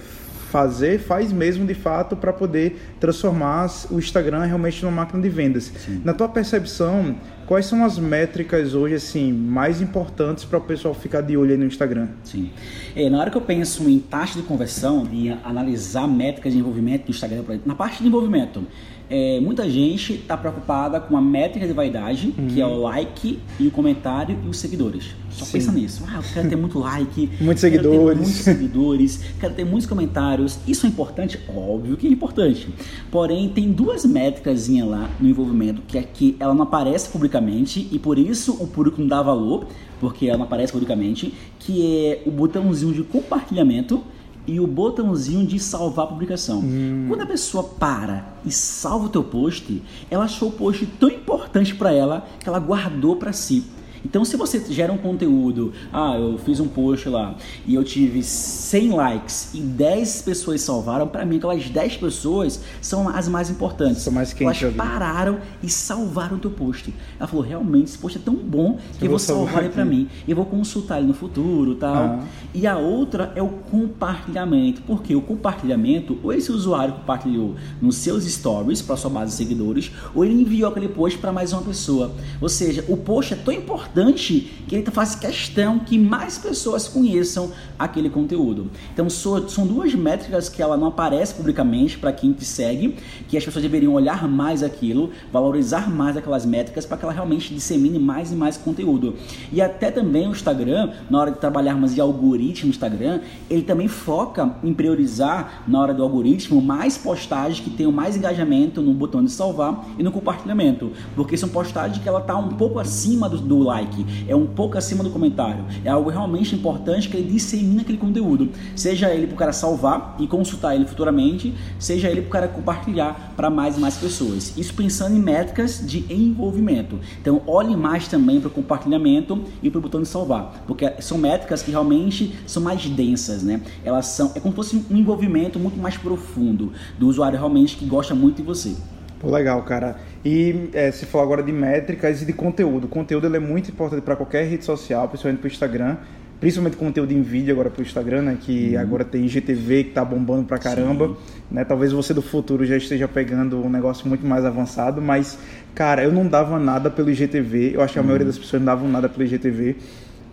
fazer, 0.51 0.99
faz 0.99 1.31
mesmo 1.31 1.65
de 1.65 1.73
fato 1.73 2.15
para 2.15 2.33
poder 2.33 2.77
transformar 2.99 3.71
o 3.89 3.97
Instagram 3.97 4.43
realmente 4.43 4.83
numa 4.83 4.91
máquina 4.91 5.21
de 5.21 5.29
vendas. 5.29 5.71
Sim. 5.77 6.01
Na 6.03 6.13
tua 6.13 6.27
percepção, 6.27 7.15
quais 7.47 7.65
são 7.65 7.85
as 7.85 7.97
métricas 7.97 8.75
hoje 8.75 8.95
assim 8.95 9.31
mais 9.31 9.81
importantes 9.81 10.43
para 10.43 10.57
o 10.57 10.61
pessoal 10.61 10.93
ficar 10.93 11.21
de 11.21 11.37
olho 11.37 11.57
no 11.57 11.65
Instagram? 11.65 12.09
Sim. 12.23 12.51
É, 12.93 13.09
na 13.09 13.19
hora 13.19 13.31
que 13.31 13.37
eu 13.37 13.41
penso 13.41 13.89
em 13.89 13.97
taxa 13.99 14.39
de 14.39 14.45
conversão, 14.45 15.05
de 15.05 15.29
analisar 15.43 16.05
métricas 16.05 16.51
de 16.51 16.59
envolvimento 16.59 17.05
do 17.05 17.11
Instagram, 17.11 17.43
na 17.65 17.73
parte 17.73 18.01
de 18.01 18.09
envolvimento, 18.09 18.67
é, 19.11 19.41
muita 19.41 19.69
gente 19.69 20.13
está 20.13 20.37
preocupada 20.37 20.97
com 21.01 21.17
a 21.17 21.21
métrica 21.21 21.67
de 21.67 21.73
vaidade, 21.73 22.33
uhum. 22.37 22.47
que 22.47 22.61
é 22.61 22.65
o 22.65 22.79
like 22.79 23.37
e 23.59 23.67
o 23.67 23.71
comentário 23.71 24.37
e 24.45 24.47
os 24.47 24.57
seguidores. 24.57 25.09
Só 25.29 25.43
Sim. 25.43 25.51
pensa 25.51 25.71
nisso. 25.73 26.03
Ah, 26.07 26.15
eu 26.15 26.23
quero 26.33 26.49
ter 26.49 26.55
muito 26.55 26.79
like, 26.79 27.29
muitos 27.43 27.59
seguidores, 27.59 28.17
muitos 28.17 28.39
seguidores, 28.41 29.21
quero 29.37 29.53
ter 29.53 29.65
muitos 29.65 29.85
comentários. 29.85 30.59
Isso 30.65 30.85
é 30.85 30.89
importante? 30.89 31.37
Óbvio 31.53 31.97
que 31.97 32.07
é 32.07 32.09
importante. 32.09 32.69
Porém, 33.11 33.49
tem 33.49 33.69
duas 33.69 34.05
métricas 34.05 34.69
lá 34.69 35.09
no 35.19 35.27
envolvimento 35.27 35.81
que 35.85 35.97
é 35.97 36.03
que 36.03 36.37
ela 36.39 36.53
não 36.53 36.63
aparece 36.63 37.09
publicamente 37.09 37.89
e 37.91 37.99
por 37.99 38.17
isso 38.17 38.55
o 38.61 38.67
público 38.67 39.01
não 39.01 39.07
dá 39.07 39.21
valor, 39.21 39.67
porque 39.99 40.27
ela 40.27 40.37
não 40.37 40.45
aparece 40.45 40.71
publicamente, 40.71 41.33
que 41.59 42.05
é 42.05 42.23
o 42.25 42.31
botãozinho 42.31 42.93
de 42.93 43.03
compartilhamento 43.03 44.01
e 44.47 44.59
o 44.59 44.67
botãozinho 44.67 45.45
de 45.45 45.59
salvar 45.59 46.05
a 46.05 46.09
publicação. 46.09 46.59
Hum. 46.59 47.05
Quando 47.07 47.21
a 47.21 47.25
pessoa 47.25 47.63
para 47.63 48.25
e 48.45 48.51
salva 48.51 49.05
o 49.05 49.09
teu 49.09 49.23
post, 49.23 49.81
ela 50.09 50.25
achou 50.25 50.49
o 50.49 50.51
post 50.51 50.85
tão 50.99 51.09
importante 51.09 51.75
para 51.75 51.93
ela 51.93 52.27
que 52.39 52.47
ela 52.47 52.59
guardou 52.59 53.15
para 53.15 53.33
si. 53.33 53.65
Então, 54.03 54.25
se 54.25 54.35
você 54.35 54.63
gera 54.69 54.91
um 54.91 54.97
conteúdo, 54.97 55.73
ah, 55.91 56.17
eu 56.17 56.37
fiz 56.37 56.59
um 56.59 56.67
post 56.67 57.07
lá 57.07 57.35
e 57.65 57.75
eu 57.75 57.83
tive 57.83 58.23
100 58.23 58.91
likes 58.91 59.53
e 59.53 59.59
10 59.59 60.23
pessoas 60.23 60.61
salvaram, 60.61 61.07
para 61.07 61.25
mim 61.25 61.37
aquelas 61.37 61.69
10 61.69 61.97
pessoas 61.97 62.61
são 62.81 63.07
as 63.07 63.27
mais 63.27 63.49
importantes. 63.49 64.01
São 64.01 64.13
mais 64.13 64.33
quentes. 64.33 64.61
Elas 64.61 64.75
pararam 64.75 65.39
e 65.61 65.69
salvaram 65.69 66.37
o 66.37 66.39
teu 66.39 66.51
post. 66.51 66.93
Ela 67.19 67.27
falou, 67.27 67.45
realmente, 67.45 67.89
esse 67.89 67.97
post 67.97 68.17
é 68.17 68.21
tão 68.21 68.35
bom 68.35 68.79
que 68.97 69.05
eu, 69.05 69.09
vou 69.09 69.19
salvar 69.19 69.63
ele 69.63 69.73
para 69.73 69.85
mim. 69.85 70.09
Eu 70.27 70.35
vou 70.35 70.45
consultar 70.45 70.97
ele 70.97 71.07
no 71.07 71.13
futuro 71.13 71.75
tal. 71.75 71.95
Ah. 71.95 72.19
E 72.53 72.65
a 72.65 72.77
outra 72.77 73.31
é 73.35 73.41
o 73.41 73.49
compartilhamento. 73.49 74.81
Porque 74.81 75.15
o 75.15 75.21
compartilhamento, 75.21 76.17
ou 76.23 76.33
esse 76.33 76.51
usuário 76.51 76.95
compartilhou 76.95 77.55
nos 77.81 77.97
seus 77.97 78.25
stories 78.25 78.81
para 78.81 78.97
sua 78.97 79.09
base 79.09 79.31
de 79.31 79.37
seguidores, 79.37 79.91
ou 80.15 80.25
ele 80.25 80.41
enviou 80.41 80.69
aquele 80.69 80.87
post 80.87 81.19
para 81.19 81.31
mais 81.31 81.53
uma 81.53 81.61
pessoa. 81.61 82.11
Ou 82.39 82.49
seja, 82.49 82.83
o 82.87 82.97
post 82.97 83.33
é 83.33 83.37
tão 83.37 83.53
importante 83.53 83.90
importante 83.91 84.51
que 84.67 84.75
ele 84.75 84.85
faça 84.89 85.19
questão 85.19 85.79
que 85.79 85.99
mais 85.99 86.37
pessoas 86.37 86.87
conheçam 86.87 87.51
aquele 87.77 88.09
conteúdo. 88.09 88.71
Então 88.93 89.09
são 89.09 89.67
duas 89.67 89.93
métricas 89.93 90.47
que 90.47 90.61
ela 90.61 90.77
não 90.77 90.87
aparece 90.87 91.33
publicamente 91.33 91.97
para 91.97 92.13
quem 92.13 92.31
te 92.31 92.45
segue, 92.45 92.95
que 93.27 93.37
as 93.37 93.43
pessoas 93.43 93.63
deveriam 93.63 93.93
olhar 93.93 94.27
mais 94.27 94.63
aquilo, 94.63 95.11
valorizar 95.31 95.89
mais 95.89 96.15
aquelas 96.15 96.45
métricas 96.45 96.85
para 96.85 96.97
que 96.97 97.03
ela 97.03 97.13
realmente 97.13 97.53
dissemine 97.53 97.99
mais 97.99 98.31
e 98.31 98.35
mais 98.35 98.55
conteúdo. 98.55 99.15
E 99.51 99.61
até 99.61 99.91
também 99.91 100.27
o 100.27 100.31
Instagram, 100.31 100.91
na 101.09 101.19
hora 101.19 101.31
de 101.31 101.37
trabalharmos 101.37 101.93
de 101.93 101.99
algoritmo 101.99 102.69
Instagram, 102.69 103.21
ele 103.49 103.63
também 103.63 103.87
foca 103.87 104.55
em 104.63 104.73
priorizar 104.73 105.63
na 105.67 105.79
hora 105.79 105.93
do 105.93 106.01
algoritmo 106.01 106.61
mais 106.61 106.97
postagens 106.97 107.59
que 107.59 107.69
tenham 107.69 107.91
mais 107.91 108.15
engajamento 108.15 108.81
no 108.81 108.93
botão 108.93 109.23
de 109.23 109.31
salvar 109.31 109.85
e 109.97 110.03
no 110.03 110.11
compartilhamento, 110.11 110.91
porque 111.15 111.35
são 111.35 111.49
postagens 111.49 112.01
que 112.01 112.07
ela 112.07 112.19
está 112.19 112.37
um 112.37 112.49
pouco 112.49 112.79
acima 112.79 113.27
do, 113.27 113.37
do 113.37 113.59
like, 113.59 113.80
é 114.27 114.35
um 114.35 114.45
pouco 114.45 114.77
acima 114.77 115.03
do 115.03 115.09
comentário, 115.09 115.65
é 115.83 115.89
algo 115.89 116.09
realmente 116.09 116.55
importante 116.55 117.09
que 117.09 117.17
ele 117.17 117.31
dissemina 117.31 117.81
aquele 117.81 117.97
conteúdo, 117.97 118.49
seja 118.75 119.09
ele 119.13 119.27
para 119.27 119.35
o 119.35 119.37
cara 119.37 119.53
salvar 119.53 120.15
e 120.19 120.27
consultar 120.27 120.75
ele 120.75 120.85
futuramente, 120.85 121.53
seja 121.79 122.09
ele 122.09 122.21
para 122.21 122.27
o 122.27 122.31
cara 122.31 122.47
compartilhar 122.47 123.33
para 123.35 123.49
mais 123.49 123.77
e 123.77 123.79
mais 123.79 123.97
pessoas. 123.97 124.57
Isso 124.57 124.73
pensando 124.73 125.15
em 125.15 125.19
métricas 125.19 125.85
de 125.85 126.05
envolvimento. 126.09 126.99
Então 127.19 127.41
olhe 127.47 127.75
mais 127.75 128.07
também 128.07 128.39
para 128.39 128.47
o 128.47 128.51
compartilhamento 128.51 129.43
e 129.61 129.69
para 129.69 129.79
o 129.79 129.81
botão 129.81 130.01
de 130.01 130.07
salvar, 130.07 130.63
porque 130.67 130.91
são 131.01 131.17
métricas 131.17 131.61
que 131.61 131.71
realmente 131.71 132.35
são 132.45 132.61
mais 132.61 132.85
densas, 132.87 133.43
né? 133.43 133.61
Elas 133.83 134.07
são 134.07 134.31
é 134.35 134.39
como 134.39 134.51
se 134.51 134.55
fosse 134.55 134.85
um 134.89 134.97
envolvimento 134.97 135.59
muito 135.59 135.79
mais 135.79 135.97
profundo 135.97 136.71
do 136.97 137.07
usuário 137.07 137.37
realmente 137.37 137.75
que 137.77 137.85
gosta 137.85 138.13
muito 138.13 138.37
de 138.37 138.43
você. 138.43 138.75
Pô, 139.21 139.29
legal, 139.29 139.61
cara. 139.61 139.97
E 140.25 140.71
é, 140.73 140.89
se 140.89 141.05
falar 141.05 141.25
agora 141.25 141.43
de 141.43 141.51
métricas 141.51 142.23
e 142.23 142.25
de 142.25 142.33
conteúdo. 142.33 142.85
O 142.85 142.87
conteúdo 142.87 143.27
ele 143.27 143.37
é 143.37 143.39
muito 143.39 143.69
importante 143.69 144.01
para 144.01 144.15
qualquer 144.15 144.47
rede 144.47 144.65
social, 144.65 145.07
principalmente 145.07 145.39
para 145.39 145.47
o 145.47 145.51
Instagram. 145.51 145.97
Principalmente 146.39 146.75
conteúdo 146.75 147.11
em 147.11 147.21
vídeo 147.21 147.53
agora 147.53 147.69
para 147.69 147.81
o 147.81 147.83
Instagram, 147.83 148.23
né? 148.23 148.37
Que 148.41 148.73
uhum. 148.73 148.81
agora 148.81 149.05
tem 149.05 149.23
IGTV 149.25 149.83
que 149.83 149.89
tá 149.91 150.03
bombando 150.03 150.43
pra 150.45 150.57
caramba. 150.57 151.15
Né? 151.51 151.63
Talvez 151.63 151.91
você 151.91 152.15
do 152.15 152.21
futuro 152.23 152.65
já 152.65 152.75
esteja 152.75 153.07
pegando 153.07 153.63
um 153.63 153.69
negócio 153.69 154.07
muito 154.07 154.25
mais 154.25 154.43
avançado, 154.43 154.99
mas, 154.99 155.37
cara, 155.75 156.03
eu 156.03 156.11
não 156.11 156.25
dava 156.25 156.57
nada 156.57 156.89
pelo 156.89 157.11
IGTV. 157.11 157.75
Eu 157.75 157.83
acho 157.83 157.93
que 157.93 157.99
a 157.99 158.01
uhum. 158.01 158.07
maioria 158.07 158.25
das 158.25 158.39
pessoas 158.39 158.59
não 158.59 158.65
davam 158.65 158.89
nada 158.89 159.07
pelo 159.07 159.23
IGTV. 159.23 159.75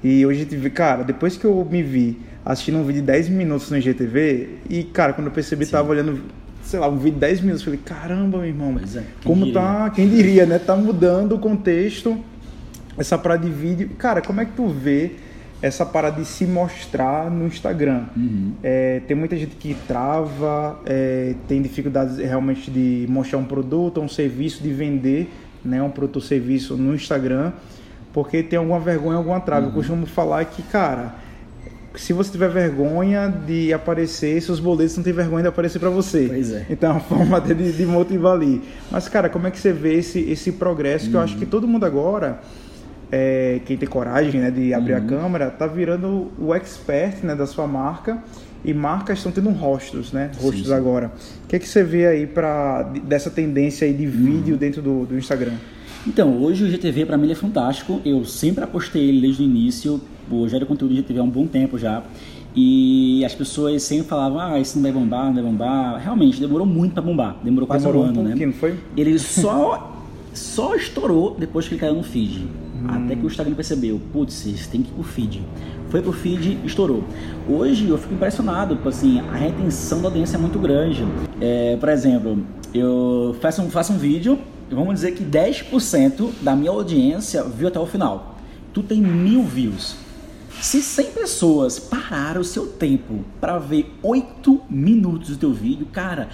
E 0.02 0.24
hoje, 0.24 0.46
cara, 0.70 1.02
depois 1.02 1.36
que 1.36 1.44
eu 1.44 1.62
me 1.70 1.82
vi 1.82 2.18
assistindo 2.42 2.78
um 2.78 2.84
vídeo 2.84 3.02
de 3.02 3.06
10 3.06 3.28
minutos 3.28 3.70
no 3.70 3.76
IGTV, 3.76 4.48
e, 4.70 4.84
cara, 4.84 5.12
quando 5.12 5.26
eu 5.26 5.32
percebi, 5.32 5.66
Sim. 5.66 5.72
tava 5.72 5.90
olhando 5.90 6.22
sei 6.68 6.78
lá, 6.78 6.86
um 6.86 6.98
vídeo 6.98 7.14
de 7.14 7.20
10 7.20 7.40
minutos. 7.40 7.64
Falei, 7.64 7.80
caramba, 7.82 8.38
meu 8.38 8.46
irmão, 8.46 8.78
é, 8.78 9.02
como 9.24 9.46
diria? 9.46 9.60
tá, 9.60 9.90
quem 9.90 10.06
diria, 10.06 10.44
né? 10.44 10.58
Tá 10.58 10.76
mudando 10.76 11.34
o 11.34 11.38
contexto, 11.38 12.22
essa 12.98 13.16
parada 13.16 13.46
de 13.46 13.50
vídeo. 13.50 13.90
Cara, 13.96 14.20
como 14.20 14.42
é 14.42 14.44
que 14.44 14.52
tu 14.52 14.68
vê 14.68 15.12
essa 15.62 15.86
parada 15.86 16.20
de 16.20 16.28
se 16.28 16.44
mostrar 16.44 17.30
no 17.30 17.46
Instagram? 17.46 18.04
Uhum. 18.14 18.52
É, 18.62 19.00
tem 19.08 19.16
muita 19.16 19.34
gente 19.34 19.56
que 19.56 19.74
trava, 19.86 20.78
é, 20.84 21.34
tem 21.48 21.62
dificuldades 21.62 22.18
realmente 22.18 22.70
de 22.70 23.06
mostrar 23.08 23.38
um 23.38 23.46
produto, 23.46 24.02
um 24.02 24.08
serviço, 24.08 24.62
de 24.62 24.68
vender 24.68 25.32
né, 25.64 25.82
um 25.82 25.90
produto 25.90 26.16
ou 26.16 26.22
serviço 26.22 26.76
no 26.76 26.94
Instagram, 26.94 27.52
porque 28.12 28.42
tem 28.42 28.58
alguma 28.58 28.78
vergonha, 28.78 29.16
alguma 29.16 29.40
trava. 29.40 29.62
Uhum. 29.62 29.68
Eu 29.68 29.74
costumo 29.74 30.04
falar 30.04 30.44
que, 30.44 30.62
cara 30.64 31.27
se 31.94 32.12
você 32.12 32.30
tiver 32.30 32.48
vergonha 32.48 33.28
de 33.28 33.72
aparecer, 33.72 34.40
seus 34.42 34.60
boletos 34.60 34.96
não 34.96 35.04
têm 35.04 35.12
vergonha 35.12 35.42
de 35.42 35.48
aparecer 35.48 35.78
para 35.78 35.90
você. 35.90 36.26
Pois 36.28 36.52
é. 36.52 36.66
Então 36.68 36.90
é 36.90 36.92
uma 36.92 37.00
forma 37.02 37.40
de, 37.40 37.72
de 37.72 37.86
motivar 37.86 38.34
ali. 38.34 38.62
Mas, 38.90 39.08
cara, 39.08 39.28
como 39.28 39.46
é 39.46 39.50
que 39.50 39.58
você 39.58 39.72
vê 39.72 39.94
esse, 39.94 40.20
esse 40.20 40.52
progresso? 40.52 41.06
Uhum. 41.06 41.10
Que 41.10 41.16
eu 41.16 41.20
acho 41.20 41.36
que 41.36 41.46
todo 41.46 41.66
mundo 41.66 41.84
agora, 41.84 42.40
é, 43.10 43.60
quem 43.64 43.76
tem 43.76 43.88
coragem 43.88 44.40
né, 44.40 44.50
de 44.50 44.74
abrir 44.74 44.92
uhum. 44.92 44.98
a 44.98 45.00
câmera, 45.02 45.50
tá 45.50 45.66
virando 45.66 46.30
o 46.38 46.54
expert 46.54 47.24
né, 47.24 47.34
da 47.34 47.46
sua 47.46 47.66
marca. 47.66 48.22
E 48.64 48.74
marcas 48.74 49.18
estão 49.18 49.30
tendo 49.30 49.50
rostos, 49.50 50.12
né? 50.12 50.32
Rostos 50.34 50.62
sim, 50.62 50.64
sim. 50.64 50.74
agora. 50.74 51.12
O 51.44 51.48
que, 51.48 51.54
é 51.54 51.58
que 51.60 51.68
você 51.68 51.84
vê 51.84 52.08
aí 52.08 52.26
pra, 52.26 52.82
dessa 53.04 53.30
tendência 53.30 53.86
aí 53.86 53.94
de 53.94 54.04
vídeo 54.04 54.54
uhum. 54.54 54.58
dentro 54.58 54.82
do, 54.82 55.06
do 55.06 55.16
Instagram? 55.16 55.54
Então, 56.04 56.42
hoje 56.42 56.64
o 56.64 56.70
GTV 56.70 57.06
para 57.06 57.16
mim 57.16 57.30
é 57.30 57.36
fantástico. 57.36 58.00
Eu 58.04 58.24
sempre 58.24 58.64
apostei 58.64 59.08
ele 59.08 59.20
desde 59.20 59.42
o 59.42 59.44
início. 59.44 60.00
Eu 60.30 60.48
gero 60.48 60.66
conteúdo 60.66 60.92
de 60.92 61.00
GTV 61.00 61.20
há 61.20 61.22
um 61.22 61.30
bom 61.30 61.46
tempo 61.46 61.78
já. 61.78 62.02
E 62.54 63.24
as 63.24 63.34
pessoas 63.34 63.82
sempre 63.82 64.08
falavam, 64.08 64.40
ah, 64.40 64.58
isso 64.58 64.76
não 64.76 64.82
vai 64.82 64.92
bombar, 64.92 65.26
não 65.26 65.34
vai 65.34 65.42
bombar. 65.42 66.00
Realmente, 66.02 66.40
demorou 66.40 66.66
muito 66.66 66.92
para 66.92 67.02
bombar. 67.02 67.36
Demorou 67.42 67.66
quase 67.66 67.86
demorou 67.86 68.06
um 68.06 68.08
ano, 68.08 68.20
um 68.20 68.24
né? 68.24 68.46
Não 68.46 68.52
foi? 68.52 68.76
Ele 68.96 69.18
só, 69.18 70.02
só 70.32 70.74
estourou 70.74 71.36
depois 71.38 71.68
que 71.68 71.74
ele 71.74 71.80
caiu 71.80 71.94
no 71.94 72.02
feed. 72.02 72.40
Hum. 72.40 72.86
Até 72.88 73.16
que 73.16 73.24
o 73.24 73.26
Instagram 73.26 73.54
percebeu, 73.54 74.00
putz, 74.12 74.46
isso 74.46 74.68
tem 74.70 74.82
que 74.82 74.90
ir 74.90 74.94
pro 74.94 75.02
feed. 75.02 75.42
Foi 75.88 76.02
pro 76.02 76.12
feed, 76.12 76.58
estourou. 76.64 77.02
Hoje 77.48 77.88
eu 77.88 77.96
fico 77.96 78.14
impressionado, 78.14 78.76
tipo 78.76 78.88
assim, 78.88 79.20
a 79.20 79.36
retenção 79.36 80.00
da 80.00 80.08
audiência 80.08 80.36
é 80.36 80.40
muito 80.40 80.58
grande. 80.58 81.04
É, 81.40 81.76
por 81.76 81.88
exemplo, 81.88 82.38
eu 82.74 83.36
faço 83.40 83.62
um, 83.62 83.70
faço 83.70 83.92
um 83.92 83.98
vídeo, 83.98 84.38
vamos 84.70 84.94
dizer 84.94 85.12
que 85.12 85.24
10% 85.24 86.30
da 86.42 86.54
minha 86.54 86.70
audiência 86.70 87.42
viu 87.42 87.68
até 87.68 87.78
o 87.78 87.86
final. 87.86 88.36
Tu 88.72 88.82
tem 88.82 89.00
mil 89.00 89.42
views. 89.44 90.07
Se 90.60 90.82
100 90.82 91.12
pessoas 91.12 91.78
pararam 91.78 92.40
o 92.40 92.44
seu 92.44 92.66
tempo 92.66 93.24
para 93.40 93.58
ver 93.58 93.94
8 94.02 94.62
minutos 94.68 95.30
do 95.30 95.36
teu 95.36 95.52
vídeo, 95.52 95.86
cara, 95.86 96.28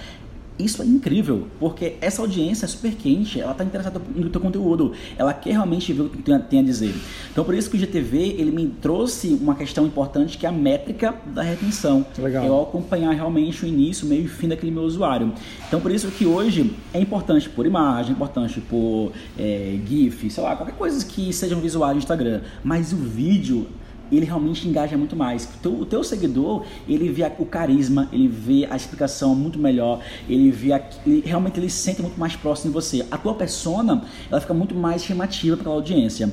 isso 0.58 0.80
é 0.82 0.86
incrível, 0.86 1.48
porque 1.60 1.96
essa 2.00 2.22
audiência 2.22 2.64
é 2.64 2.68
super 2.68 2.94
quente, 2.94 3.40
ela 3.40 3.52
está 3.52 3.62
interessada 3.62 4.00
no 4.14 4.30
teu 4.30 4.40
conteúdo, 4.40 4.92
ela 5.18 5.34
quer 5.34 5.50
realmente 5.50 5.92
ver 5.92 6.02
o 6.02 6.08
que 6.08 6.18
tu 6.18 6.38
tem 6.48 6.60
a 6.60 6.62
dizer. 6.62 6.94
Então 7.30 7.44
por 7.44 7.54
isso 7.54 7.68
que 7.68 7.76
o 7.76 7.78
GTV 7.78 8.36
ele 8.38 8.50
me 8.50 8.68
trouxe 8.68 9.28
uma 9.40 9.54
questão 9.54 9.84
importante 9.84 10.38
que 10.38 10.46
é 10.46 10.48
a 10.48 10.52
métrica 10.52 11.14
da 11.26 11.42
retenção. 11.42 12.06
Legal. 12.16 12.46
Eu 12.46 12.62
acompanhar 12.62 13.12
realmente 13.12 13.64
o 13.64 13.68
início, 13.68 14.06
meio 14.06 14.24
e 14.24 14.28
fim 14.28 14.48
daquele 14.48 14.72
meu 14.72 14.84
usuário. 14.84 15.34
Então 15.68 15.80
por 15.80 15.90
isso 15.90 16.08
que 16.08 16.24
hoje 16.24 16.74
é 16.94 17.00
importante 17.00 17.48
por 17.50 17.66
imagem, 17.66 18.12
é 18.12 18.14
importante 18.14 18.60
por 18.60 19.12
é, 19.38 19.78
GIF, 19.86 20.30
sei 20.30 20.42
lá, 20.42 20.56
qualquer 20.56 20.76
coisa 20.76 21.04
que 21.04 21.32
seja 21.32 21.54
um 21.54 21.60
visual 21.60 21.92
do 21.92 21.98
Instagram, 21.98 22.40
mas 22.62 22.92
o 22.92 22.96
vídeo 22.96 23.66
ele 24.10 24.26
realmente 24.26 24.68
engaja 24.68 24.96
muito 24.96 25.16
mais. 25.16 25.44
O 25.44 25.58
teu, 25.62 25.72
o 25.80 25.86
teu, 25.86 26.04
seguidor, 26.04 26.64
ele 26.88 27.08
vê 27.08 27.24
o 27.38 27.44
carisma, 27.44 28.08
ele 28.12 28.28
vê 28.28 28.66
a 28.70 28.76
explicação 28.76 29.34
muito 29.34 29.58
melhor, 29.58 30.00
ele 30.28 30.50
vê 30.50 30.72
a, 30.72 30.82
ele, 31.06 31.22
realmente 31.24 31.58
ele 31.58 31.68
se 31.70 31.78
sente 31.78 32.02
muito 32.02 32.18
mais 32.18 32.36
próximo 32.36 32.70
de 32.70 32.74
você. 32.74 33.06
A 33.10 33.16
tua 33.16 33.34
persona, 33.34 34.02
ela 34.30 34.40
fica 34.40 34.54
muito 34.54 34.74
mais 34.74 35.04
chamativa 35.04 35.56
para 35.56 35.70
a 35.70 35.74
audiência. 35.74 36.30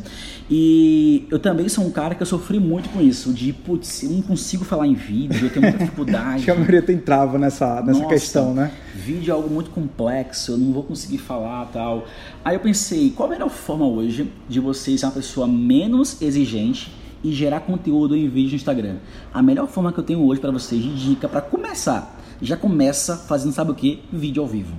E 0.50 1.26
eu 1.30 1.40
também 1.40 1.70
sou 1.70 1.86
um 1.86 1.92
cara 1.92 2.16
que 2.16 2.22
eu 2.22 2.28
sofri 2.28 2.60
muito 2.60 2.90
com 2.90 3.02
isso, 3.02 3.32
de 3.34 3.54
putz, 3.54 4.04
eu 4.04 4.10
não 4.10 4.22
consigo 4.22 4.66
falar 4.66 4.88
em 4.88 4.94
vídeo, 4.94 5.46
eu 5.46 5.50
tenho 5.50 5.62
muita 5.62 5.80
dificuldade. 5.80 6.36
Acho 6.36 6.46
que 6.46 6.52
a 6.52 6.56
maioria 6.56 6.82
tem 6.82 6.98
trava 6.98 7.38
nessa, 7.38 7.82
nessa 7.82 8.00
Nossa, 8.00 8.14
questão, 8.14 8.54
né? 8.54 8.72
Vídeo 8.94 9.32
é 9.32 9.34
algo 9.34 9.50
muito 9.50 9.70
complexo, 9.70 10.52
eu 10.52 10.58
não 10.58 10.72
vou 10.72 10.84
conseguir 10.84 11.18
falar 11.18 11.66
tal. 11.68 12.06
Aí 12.44 12.56
eu 12.56 12.60
pensei, 12.60 13.12
qual 13.12 13.30
a 13.30 13.32
melhor 13.32 13.50
forma 13.50 13.86
hoje 13.86 14.32
de 14.48 14.60
você 14.60 14.98
ser 14.98 15.06
uma 15.06 15.12
pessoa 15.12 15.48
menos 15.48 16.22
exigente 16.22 16.92
e 17.24 17.32
gerar 17.32 17.62
conteúdo 17.62 18.16
em 18.16 18.28
vídeo 18.28 18.52
no 18.52 18.56
Instagram. 18.56 18.98
A 19.34 19.42
melhor 19.42 19.68
forma 19.68 19.92
que 19.92 20.00
eu 20.00 20.04
tenho 20.04 20.26
hoje 20.26 20.40
para 20.42 20.52
vocês 20.52 20.82
de 20.82 20.96
dica 20.96 21.28
para 21.28 21.42
começar, 21.42 22.20
já 22.42 22.58
começa 22.58 23.18
fazendo 23.18 23.52
sabe 23.52 23.72
o 23.72 23.76
que? 23.76 24.04
Vídeo 24.12 24.42
ao 24.42 24.48
vivo. 24.48 24.76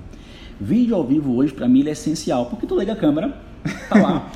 Vídeo 0.61 0.95
ao 0.95 1.05
vivo 1.05 1.35
hoje 1.35 1.53
para 1.53 1.69
mim 1.69 1.87
é 1.87 1.91
essencial, 1.91 2.47
porque 2.47 2.67
tu 2.67 2.79
liga 2.79 2.93
a 2.93 2.97
câmera, 2.97 3.37
tá 3.89 3.99
lá. 3.99 4.31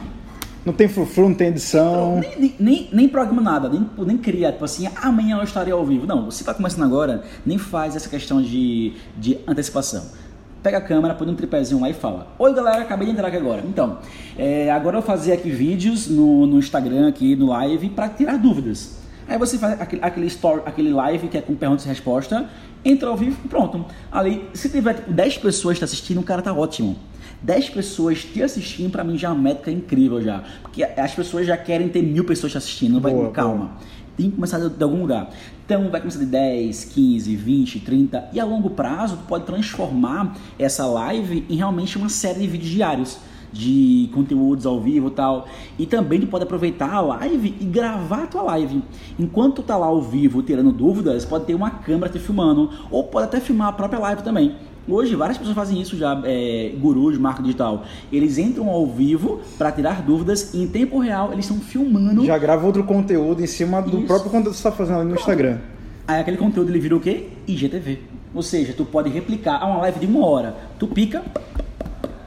não 0.65 0.73
tem 0.73 0.89
frufru, 0.89 1.29
não 1.29 1.35
tem 1.35 1.49
edição. 1.49 2.21
Nem, 2.21 2.39
nem, 2.39 2.55
nem, 2.59 2.89
nem 2.93 3.09
programa 3.09 3.43
nada, 3.43 3.69
nem, 3.69 3.89
nem 3.99 4.19
cria, 4.19 4.53
tipo 4.53 4.65
assim, 4.65 4.89
amanhã 4.97 5.39
eu 5.39 5.45
estarei 5.45 5.73
ao 5.73 5.85
vivo. 5.85 6.07
Não, 6.07 6.25
você 6.25 6.43
está 6.43 6.55
começando 6.55 6.85
agora, 6.85 7.23
nem 7.45 7.59
faz 7.59 7.97
essa 7.97 8.09
questão 8.09 8.41
de, 8.43 8.93
de 9.17 9.39
antecipação 9.47 10.26
pega 10.67 10.79
a 10.79 10.81
câmera, 10.81 11.15
põe 11.15 11.29
um 11.29 11.35
tripézinho 11.37 11.81
lá 11.81 11.89
e 11.89 11.95
fala: 11.95 12.27
Oi 12.37 12.53
galera, 12.53 12.83
acabei 12.83 13.07
de 13.07 13.13
entrar 13.13 13.29
aqui 13.29 13.37
agora. 13.37 13.63
Então, 13.65 13.99
é, 14.37 14.69
agora 14.69 14.97
eu 14.97 15.01
vou 15.01 15.07
fazer 15.07 15.33
aqui 15.33 15.49
vídeos 15.49 16.09
no, 16.09 16.45
no 16.45 16.59
Instagram, 16.59 17.07
aqui 17.07 17.37
no 17.37 17.47
live, 17.47 17.89
para 17.91 18.09
tirar 18.09 18.37
dúvidas. 18.37 18.99
Aí 19.29 19.39
você 19.39 19.59
faz 19.59 19.81
aquele, 19.81 20.03
aquele, 20.03 20.27
story, 20.27 20.63
aquele 20.67 20.91
live 20.91 21.29
que 21.29 21.39
é 21.39 21.41
com 21.41 21.55
perguntas 21.55 21.85
e 21.85 21.89
resposta, 21.89 22.49
entra 22.85 23.09
ao 23.09 23.17
vivo 23.17 23.37
e 23.45 23.49
pronto. 23.49 23.85
Ali, 24.11 24.49
se 24.55 24.69
tiver 24.69 24.95
tipo, 24.95 25.13
10 25.13 25.39
pessoas 25.39 25.79
te 25.79 25.85
assistindo, 25.85 26.19
o 26.19 26.25
cara 26.25 26.43
tá 26.43 26.53
ótimo. 26.53 26.97
10 27.43 27.71
pessoas 27.71 28.25
te 28.25 28.43
assistindo, 28.43 28.91
para 28.91 29.05
mim 29.05 29.17
já 29.17 29.29
é 29.29 29.31
uma 29.31 29.41
métrica 29.41 29.71
incrível 29.71 30.21
já. 30.21 30.43
Porque 30.63 30.83
as 30.83 31.15
pessoas 31.15 31.47
já 31.47 31.57
querem 31.57 31.89
ter 31.89 32.03
mil 32.03 32.25
pessoas 32.25 32.53
te 32.53 32.59
assistindo. 32.59 33.01
Boa, 33.01 33.15
vai 33.15 33.25
com 33.25 33.33
calma. 33.33 33.67
Boa. 33.67 33.79
Tem 34.17 34.31
que 34.31 34.37
começar 34.37 34.59
de, 34.59 34.69
de 34.71 34.83
algum 34.83 35.01
lugar. 35.01 35.31
Então 35.65 35.91
vai 35.91 36.01
começar 36.01 36.19
de 36.19 36.27
10, 36.27 36.85
15, 36.85 37.37
20, 37.37 37.81
30 37.81 38.29
e 38.33 38.41
a 38.41 38.45
longo 38.45 38.71
prazo 38.71 39.17
tu 39.17 39.25
pode 39.25 39.45
transformar 39.45 40.37
essa 40.59 40.87
live 40.87 41.45
em 41.49 41.57
realmente 41.57 41.99
uma 41.99 42.09
série 42.09 42.41
de 42.41 42.47
vídeos 42.47 42.71
diários 42.71 43.19
de 43.53 44.11
conteúdos 44.13 44.67
ao 44.67 44.81
vivo 44.81 45.11
tal. 45.11 45.49
E 45.79 45.87
também 45.87 46.21
tu 46.21 46.27
pode 46.27 46.45
aproveitar 46.45 46.93
a 46.93 47.01
live 47.01 47.55
e 47.61 47.65
gravar 47.65 48.25
a 48.25 48.27
tua 48.27 48.43
live. 48.43 48.83
Enquanto 49.19 49.57
tu 49.57 49.63
tá 49.63 49.77
lá 49.77 49.87
ao 49.87 50.03
vivo 50.03 50.43
tirando 50.43 50.73
dúvidas, 50.73 51.25
pode 51.25 51.45
ter 51.45 51.55
uma 51.55 51.71
câmera 51.71 52.13
te 52.13 52.19
filmando 52.19 52.71
ou 52.91 53.05
pode 53.05 53.27
até 53.27 53.41
filmar 53.41 53.69
a 53.69 53.73
própria 53.73 53.99
live 53.99 54.23
também. 54.23 54.55
Hoje 54.89 55.17
várias 55.17 55.37
pessoas 55.37 55.57
fazem 55.57 55.81
isso 55.81 55.97
já, 55.97 56.21
é, 56.25 56.73
gurus 56.79 57.19
marca 57.19 57.43
digital. 57.43 57.85
Eles 58.13 58.39
entram 58.39 58.69
ao 58.69 58.87
vivo 58.87 59.41
para 59.59 59.73
tirar 59.73 60.03
dúvidas 60.03 60.55
e 60.55 60.63
em 60.63 60.69
tempo 60.69 60.99
real 60.99 61.33
eles 61.33 61.45
estão 61.45 61.61
filmando. 61.61 62.25
Já 62.25 62.39
grava 62.39 62.65
outro 62.65 62.85
conteúdo 62.85 63.43
em 63.43 63.47
cima 63.47 63.83
do 63.83 63.99
isso. 63.99 64.07
próprio 64.07 64.31
conteúdo 64.31 64.55
que 64.55 64.61
você 64.61 64.69
está 64.69 64.73
fazendo 64.73 65.01
ali 65.01 65.09
no 65.09 65.17
Instagram. 65.17 65.59
Aí 66.07 66.21
aquele 66.21 66.37
conteúdo 66.37 66.71
ele 66.71 66.79
vira 66.79 66.95
o 66.95 67.01
quê? 67.01 67.29
IGTV. 67.49 67.99
Ou 68.33 68.43
seja, 68.43 68.73
tu 68.73 68.85
pode 68.85 69.11
replicar 69.11 69.61
a 69.61 69.67
uma 69.67 69.79
live 69.79 69.99
de 69.99 70.07
uma 70.07 70.25
hora. 70.25 70.55
Tu 70.79 70.87
pica, 70.87 71.25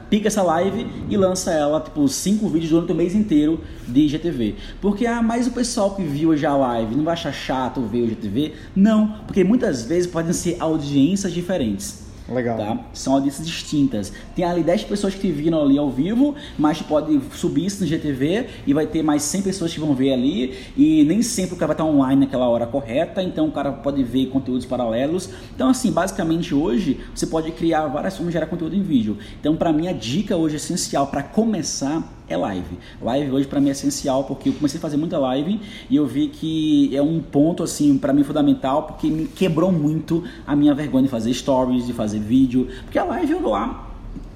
pica 0.09 0.27
essa 0.27 0.43
live 0.43 0.85
e 1.09 1.15
lança 1.15 1.51
ela, 1.51 1.79
tipo, 1.79 2.05
cinco 2.09 2.49
vídeos 2.49 2.71
durante 2.71 2.91
o 2.91 2.95
mês 2.95 3.15
inteiro 3.15 3.61
de 3.87 4.01
IGTV. 4.01 4.55
Porque, 4.81 5.05
ah, 5.05 5.21
mas 5.21 5.47
o 5.47 5.51
pessoal 5.51 5.95
que 5.95 6.03
viu 6.03 6.35
já 6.35 6.49
a 6.49 6.57
live 6.57 6.95
não 6.95 7.05
vai 7.05 7.13
achar 7.13 7.31
chato 7.31 7.79
ver 7.81 8.01
o 8.01 8.05
IGTV? 8.05 8.53
Não, 8.75 9.15
porque 9.25 9.45
muitas 9.45 9.85
vezes 9.85 10.07
podem 10.11 10.33
ser 10.33 10.57
audiências 10.59 11.31
diferentes. 11.31 12.08
Legal. 12.29 12.57
Tá? 12.57 12.79
São 12.93 13.13
audiências 13.13 13.45
distintas. 13.45 14.13
Tem 14.35 14.45
ali 14.45 14.63
10 14.63 14.83
pessoas 14.83 15.15
que 15.15 15.31
viram 15.31 15.61
ali 15.61 15.77
ao 15.77 15.89
vivo, 15.89 16.35
mas 16.57 16.81
pode 16.81 17.19
subir 17.33 17.65
isso 17.65 17.81
no 17.81 17.87
GTV 17.87 18.47
e 18.67 18.73
vai 18.73 18.85
ter 18.85 19.01
mais 19.01 19.23
100 19.23 19.41
pessoas 19.41 19.73
que 19.73 19.79
vão 19.79 19.95
ver 19.95 20.13
ali. 20.13 20.55
E 20.77 21.03
nem 21.05 21.21
sempre 21.21 21.55
o 21.55 21.57
cara 21.57 21.73
vai 21.73 21.73
estar 21.73 21.85
online 21.85 22.25
naquela 22.25 22.47
hora 22.47 22.67
correta, 22.67 23.21
então 23.23 23.47
o 23.47 23.51
cara 23.51 23.71
pode 23.71 24.03
ver 24.03 24.27
conteúdos 24.27 24.65
paralelos. 24.65 25.29
Então, 25.55 25.69
assim, 25.69 25.91
basicamente 25.91 26.53
hoje 26.53 26.99
você 27.13 27.25
pode 27.25 27.51
criar 27.51 27.87
várias 27.87 28.15
formas 28.15 28.31
de 28.31 28.33
gerar 28.33 28.47
conteúdo 28.47 28.75
em 28.75 28.83
vídeo. 28.83 29.17
Então, 29.39 29.55
para 29.55 29.73
mim, 29.73 29.87
a 29.87 29.93
dica 29.93 30.37
hoje 30.37 30.57
essencial 30.57 31.07
para 31.07 31.23
começar 31.23 32.18
é 32.29 32.37
live. 32.37 32.77
Live 33.01 33.31
hoje 33.31 33.47
para 33.47 33.59
mim 33.59 33.69
é 33.69 33.71
essencial 33.71 34.23
porque 34.23 34.49
eu 34.49 34.53
comecei 34.53 34.77
a 34.77 34.81
fazer 34.81 34.97
muita 34.97 35.17
live 35.17 35.59
e 35.89 35.95
eu 35.95 36.05
vi 36.05 36.27
que 36.27 36.95
é 36.95 37.01
um 37.01 37.19
ponto 37.19 37.63
assim 37.63 37.97
para 37.97 38.13
mim 38.13 38.23
fundamental 38.23 38.83
porque 38.83 39.09
me 39.09 39.25
quebrou 39.25 39.71
muito 39.71 40.23
a 40.45 40.55
minha 40.55 40.73
vergonha 40.73 41.03
de 41.03 41.09
fazer 41.09 41.33
stories, 41.33 41.85
de 41.85 41.93
fazer 41.93 42.19
vídeo, 42.19 42.67
porque 42.85 42.99
a 42.99 43.03
live 43.03 43.31
eu 43.33 43.49
lá 43.49 43.87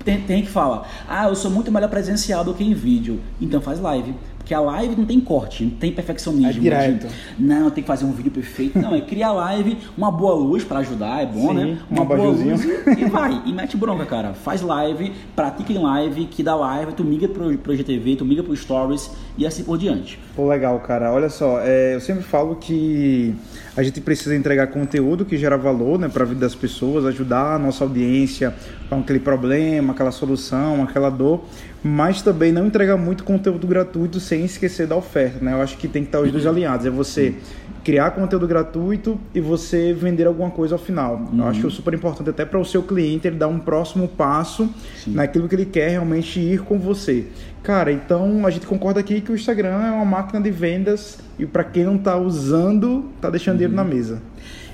tem, 0.04 0.20
tem 0.22 0.42
que 0.42 0.50
falar, 0.50 0.90
ah, 1.08 1.28
eu 1.28 1.36
sou 1.36 1.50
muito 1.50 1.72
melhor 1.72 1.90
presencial 1.90 2.44
do 2.44 2.54
que 2.54 2.64
em 2.64 2.74
vídeo, 2.74 3.22
então 3.40 3.62
faz 3.62 3.80
live. 3.80 4.14
Porque 4.44 4.54
a 4.54 4.60
live 4.60 4.98
não 4.98 5.06
tem 5.06 5.22
corte, 5.22 5.64
não 5.64 5.72
tem 5.72 5.90
perfeccionismo. 5.90 6.50
É 6.50 6.52
direto. 6.52 7.08
De, 7.08 7.14
não, 7.42 7.72
tem 7.72 7.82
que 7.82 7.88
fazer 7.88 8.04
um 8.04 8.12
vídeo 8.12 8.30
perfeito. 8.30 8.78
Não, 8.78 8.94
é 8.94 9.00
criar 9.00 9.32
live, 9.32 9.78
uma 9.98 10.12
boa 10.12 10.36
luz 10.36 10.66
para 10.66 10.80
ajudar, 10.80 11.24
é 11.24 11.26
bom, 11.26 11.48
Sim, 11.48 11.54
né? 11.54 11.78
Uma 11.90 12.04
boa 12.04 12.32
luz 12.32 12.66
e, 12.66 13.06
vai. 13.06 13.42
E 13.46 13.54
mete 13.54 13.78
bronca, 13.78 14.06
cara. 14.06 14.34
Faz 14.34 14.62
live, 14.62 15.14
pratica 15.34 15.72
em 15.72 15.78
live, 15.78 16.26
que 16.26 16.44
da 16.44 16.56
live 16.56 16.92
tu 16.92 17.06
migra 17.06 17.30
pro, 17.30 17.58
pro 17.58 17.74
GTV, 17.74 18.18
tu 18.18 18.26
migra 18.26 18.44
pro 18.44 18.54
Stories 18.54 19.12
e 19.38 19.48
assim 19.48 19.64
por 19.64 19.78
diante. 19.78 20.20
Pô, 20.36 20.48
legal, 20.48 20.80
cara. 20.80 21.12
Olha 21.12 21.30
só, 21.30 21.60
é, 21.60 21.94
eu 21.94 22.00
sempre 22.00 22.24
falo 22.24 22.56
que 22.56 23.36
a 23.78 23.84
gente 23.84 24.02
precisa 24.02 24.36
entregar 24.36 24.66
conteúdo 24.66 25.26
que 25.26 25.38
gera 25.38 25.56
valor 25.56 26.00
né, 26.00 26.10
para 26.10 26.24
a 26.24 26.26
vida 26.26 26.40
das 26.40 26.56
pessoas, 26.56 27.06
ajudar 27.06 27.54
a 27.54 27.60
nossa 27.60 27.84
audiência 27.84 28.52
com 28.90 29.00
aquele 29.00 29.20
problema, 29.20 29.94
aquela 29.94 30.10
solução, 30.10 30.82
aquela 30.82 31.12
dor, 31.12 31.46
mas 31.84 32.24
também 32.24 32.52
não 32.52 32.66
entregar 32.66 32.98
muito 32.98 33.24
conteúdo 33.24 33.68
gratuito 33.68 34.20
sem 34.20 34.44
esquecer 34.44 34.88
da 34.88 34.96
oferta. 34.96 35.38
Né? 35.40 35.54
Eu 35.54 35.62
acho 35.62 35.78
que 35.78 35.88
tem 35.88 36.02
que 36.02 36.08
estar 36.08 36.22
os 36.22 36.32
dois 36.32 36.48
alinhados. 36.48 36.88
É 36.88 36.90
você 36.90 37.36
criar 37.84 38.12
conteúdo 38.12 38.48
gratuito 38.48 39.20
e 39.36 39.42
você 39.42 39.94
vender 39.94 40.26
alguma 40.26 40.50
coisa 40.50 40.76
ao 40.76 40.80
final. 40.80 41.16
Uhum. 41.16 41.40
Eu 41.40 41.48
acho 41.48 41.62
que 41.62 41.68
é 41.68 41.70
super 41.70 41.94
importante 41.94 42.30
até 42.30 42.46
para 42.46 42.60
o 42.60 42.66
seu 42.66 42.82
cliente 42.82 43.28
ele 43.28 43.36
dar 43.36 43.48
um 43.48 43.60
próximo 43.60 44.08
passo 44.08 44.70
Sim. 45.04 45.14
naquilo 45.14 45.50
que 45.50 45.56
ele 45.56 45.66
quer 45.66 45.90
realmente 45.90 46.40
ir 46.40 46.62
com 46.62 46.80
você. 46.80 47.26
Cara, 47.62 47.92
então 47.92 48.46
a 48.46 48.50
gente 48.50 48.66
concorda 48.66 49.00
aqui 49.00 49.22
que 49.22 49.32
o 49.32 49.36
Instagram 49.36 49.82
é 49.82 49.92
uma 49.92 50.06
máquina 50.06 50.42
de 50.42 50.52
vendas 50.52 51.20
e 51.38 51.46
para 51.46 51.64
quem 51.64 51.84
não 51.84 51.96
está 51.96 52.18
usando, 52.18 53.10
está 53.16 53.30
deixando 53.30 53.56
uhum. 53.56 53.58
dinheiro 53.60 53.76
na 53.76 53.84
mesa. 53.84 54.22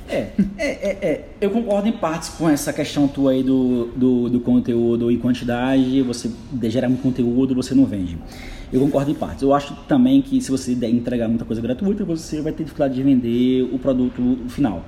É, 0.09 0.31
é, 0.57 0.67
é, 0.67 0.97
é, 1.01 1.25
eu 1.39 1.51
concordo 1.51 1.87
em 1.87 1.91
partes 1.91 2.29
com 2.29 2.49
essa 2.49 2.73
questão 2.73 3.07
tua 3.07 3.31
aí 3.31 3.43
do, 3.43 3.85
do, 3.95 4.29
do 4.29 4.39
conteúdo 4.39 5.11
e 5.11 5.17
quantidade. 5.17 6.01
Você 6.01 6.31
gerar 6.63 6.89
muito 6.89 7.03
conteúdo, 7.03 7.53
você 7.53 7.75
não 7.75 7.85
vende. 7.85 8.17
Eu 8.73 8.81
concordo 8.81 9.11
em 9.11 9.13
partes. 9.13 9.43
Eu 9.43 9.53
acho 9.53 9.75
também 9.87 10.21
que 10.21 10.41
se 10.41 10.49
você 10.49 10.73
der 10.73 10.89
entregar 10.89 11.27
muita 11.27 11.45
coisa 11.45 11.61
gratuita, 11.61 12.03
você 12.03 12.41
vai 12.41 12.51
ter 12.51 12.63
dificuldade 12.63 12.95
de 12.95 13.03
vender 13.03 13.69
o 13.71 13.77
produto 13.77 14.39
final. 14.47 14.83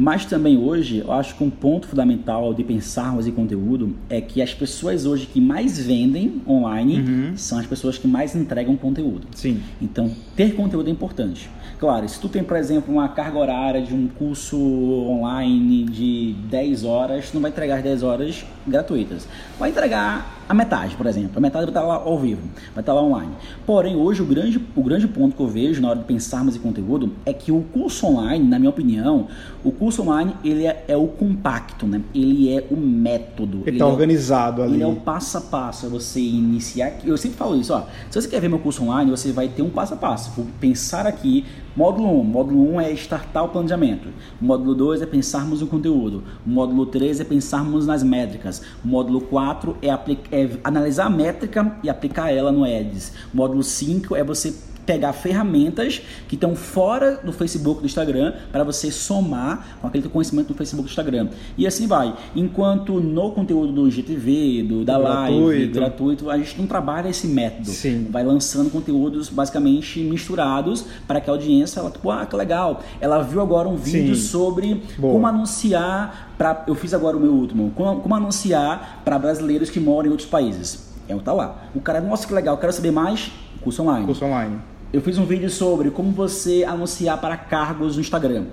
Mas 0.00 0.24
também 0.24 0.56
hoje, 0.56 1.02
eu 1.06 1.12
acho 1.12 1.34
que 1.34 1.44
um 1.44 1.50
ponto 1.50 1.86
fundamental 1.86 2.54
de 2.54 2.64
pensarmos 2.64 3.26
em 3.26 3.32
conteúdo 3.32 3.94
é 4.08 4.18
que 4.18 4.40
as 4.40 4.54
pessoas 4.54 5.04
hoje 5.04 5.26
que 5.26 5.42
mais 5.42 5.78
vendem 5.78 6.40
online 6.48 7.00
uhum. 7.00 7.36
são 7.36 7.58
as 7.58 7.66
pessoas 7.66 7.98
que 7.98 8.08
mais 8.08 8.34
entregam 8.34 8.74
conteúdo. 8.78 9.26
Sim. 9.34 9.60
Então, 9.78 10.10
ter 10.34 10.54
conteúdo 10.54 10.88
é 10.88 10.90
importante. 10.90 11.50
Claro, 11.78 12.08
se 12.08 12.18
tu 12.18 12.30
tem, 12.30 12.42
por 12.42 12.56
exemplo, 12.56 12.94
uma 12.94 13.10
carga 13.10 13.38
horária 13.38 13.82
de 13.82 13.94
um 13.94 14.08
curso 14.08 14.56
online 14.56 15.84
de 15.84 16.34
10 16.48 16.84
horas, 16.84 17.28
tu 17.28 17.34
não 17.34 17.42
vai 17.42 17.50
entregar 17.50 17.76
as 17.76 17.82
10 17.82 18.02
horas 18.02 18.46
gratuitas. 18.66 19.28
Vai 19.58 19.68
entregar 19.68 20.39
a 20.50 20.54
metade, 20.54 20.96
por 20.96 21.06
exemplo. 21.06 21.30
A 21.36 21.40
metade 21.40 21.66
vai 21.66 21.70
estar 21.70 21.82
lá 21.82 21.94
ao 21.94 22.18
vivo, 22.18 22.42
vai 22.74 22.82
estar 22.82 22.92
lá 22.92 23.00
online. 23.00 23.30
Porém, 23.64 23.94
hoje 23.94 24.20
o 24.20 24.24
grande, 24.24 24.60
o 24.74 24.82
grande 24.82 25.06
ponto 25.06 25.36
que 25.36 25.40
eu 25.40 25.46
vejo 25.46 25.80
na 25.80 25.90
hora 25.90 26.00
de 26.00 26.04
pensarmos 26.04 26.56
em 26.56 26.58
conteúdo 26.58 27.12
é 27.24 27.32
que 27.32 27.52
o 27.52 27.62
curso 27.72 28.04
online, 28.04 28.48
na 28.48 28.58
minha 28.58 28.68
opinião, 28.70 29.28
o 29.62 29.70
curso 29.70 30.02
online 30.02 30.34
ele 30.42 30.66
é, 30.66 30.84
é 30.88 30.96
o 30.96 31.06
compacto, 31.06 31.86
né? 31.86 32.02
Ele 32.12 32.52
é 32.52 32.66
o 32.68 32.76
método. 32.76 33.62
Ele 33.64 33.76
está 33.76 33.84
é 33.84 33.88
organizado 33.88 34.60
o, 34.60 34.64
ali. 34.64 34.74
Ele 34.74 34.82
é 34.82 34.86
o 34.88 34.96
passo 34.96 35.38
a 35.38 35.40
passo. 35.40 35.86
É 35.86 35.88
você 35.88 36.18
iniciar. 36.18 36.94
Eu 37.04 37.16
sempre 37.16 37.36
falo 37.36 37.54
isso, 37.54 37.72
ó. 37.72 37.84
Se 38.10 38.20
você 38.20 38.26
quer 38.26 38.40
ver 38.40 38.48
meu 38.48 38.58
curso 38.58 38.82
online, 38.82 39.08
você 39.08 39.30
vai 39.30 39.46
ter 39.46 39.62
um 39.62 39.70
passo 39.70 39.94
a 39.94 39.96
passo. 39.96 40.32
Vou 40.32 40.46
pensar 40.60 41.06
aqui 41.06 41.44
Módulo 41.80 42.20
1. 42.20 42.24
Módulo 42.24 42.74
1 42.74 42.80
é 42.82 42.92
startar 42.92 43.42
o 43.42 43.48
planejamento. 43.48 44.10
Módulo 44.38 44.74
2 44.74 45.00
é 45.00 45.06
pensarmos 45.06 45.62
no 45.62 45.66
conteúdo. 45.66 46.22
Módulo 46.44 46.84
3 46.84 47.20
é 47.20 47.24
pensarmos 47.24 47.86
nas 47.86 48.02
métricas. 48.02 48.60
Módulo 48.84 49.22
4 49.22 49.78
é, 49.80 49.88
é 49.88 50.50
analisar 50.62 51.06
a 51.06 51.10
métrica 51.10 51.78
e 51.82 51.88
aplicar 51.88 52.30
ela 52.30 52.52
no 52.52 52.66
Ads. 52.66 53.14
O 53.32 53.36
módulo 53.38 53.62
5 53.62 54.14
é 54.14 54.22
você 54.22 54.54
pegar 54.90 55.12
ferramentas 55.12 56.02
que 56.26 56.34
estão 56.34 56.56
fora 56.56 57.20
do 57.22 57.32
Facebook, 57.32 57.80
do 57.80 57.86
Instagram, 57.86 58.32
para 58.50 58.64
você 58.64 58.90
somar 58.90 59.78
com 59.80 59.86
aquele 59.86 60.08
conhecimento 60.08 60.48
do 60.48 60.54
Facebook, 60.54 60.88
do 60.88 60.90
Instagram. 60.90 61.28
E 61.56 61.64
assim 61.64 61.86
vai. 61.86 62.12
Enquanto 62.34 62.98
no 62.98 63.30
conteúdo 63.30 63.72
do 63.72 63.88
GTV, 63.88 64.64
do, 64.64 64.84
da 64.84 64.98
gratuito. 64.98 65.46
live, 65.46 65.66
gratuito, 65.68 66.30
a 66.30 66.36
gente 66.36 66.58
não 66.58 66.66
trabalha 66.66 67.08
esse 67.08 67.28
método. 67.28 67.70
Sim. 67.70 68.08
Vai 68.10 68.24
lançando 68.24 68.68
conteúdos 68.68 69.28
basicamente 69.28 70.00
misturados 70.00 70.84
para 71.06 71.20
que 71.20 71.30
a 71.30 71.34
audiência, 71.34 71.78
ela, 71.78 71.90
tipo, 71.92 72.10
ah, 72.10 72.26
que 72.26 72.34
legal. 72.34 72.82
Ela 73.00 73.22
viu 73.22 73.40
agora 73.40 73.68
um 73.68 73.76
vídeo 73.76 74.16
Sim. 74.16 74.22
sobre 74.22 74.82
Boa. 74.98 75.12
como 75.12 75.24
anunciar 75.24 76.34
para 76.36 76.64
eu 76.66 76.74
fiz 76.74 76.92
agora 76.92 77.16
o 77.16 77.20
meu 77.20 77.32
último, 77.32 77.70
como, 77.76 78.00
como 78.00 78.14
anunciar 78.14 79.02
para 79.04 79.16
brasileiros 79.20 79.70
que 79.70 79.78
moram 79.78 80.08
em 80.08 80.10
outros 80.10 80.28
países. 80.28 80.90
É 81.08 81.14
o 81.14 81.20
tá 81.20 81.32
lá. 81.32 81.68
O 81.76 81.80
cara, 81.80 82.00
nossa, 82.00 82.26
que 82.26 82.34
legal, 82.34 82.58
quero 82.58 82.72
saber 82.72 82.90
mais, 82.90 83.30
curso 83.62 83.82
online. 83.82 84.06
Curso 84.06 84.24
online 84.24 84.58
eu 84.92 85.00
fiz 85.00 85.16
um 85.18 85.24
vídeo 85.24 85.48
sobre 85.48 85.90
como 85.90 86.10
você 86.10 86.64
anunciar 86.64 87.20
para 87.20 87.36
cargos 87.36 87.94
no 87.94 88.00
Instagram. 88.00 88.46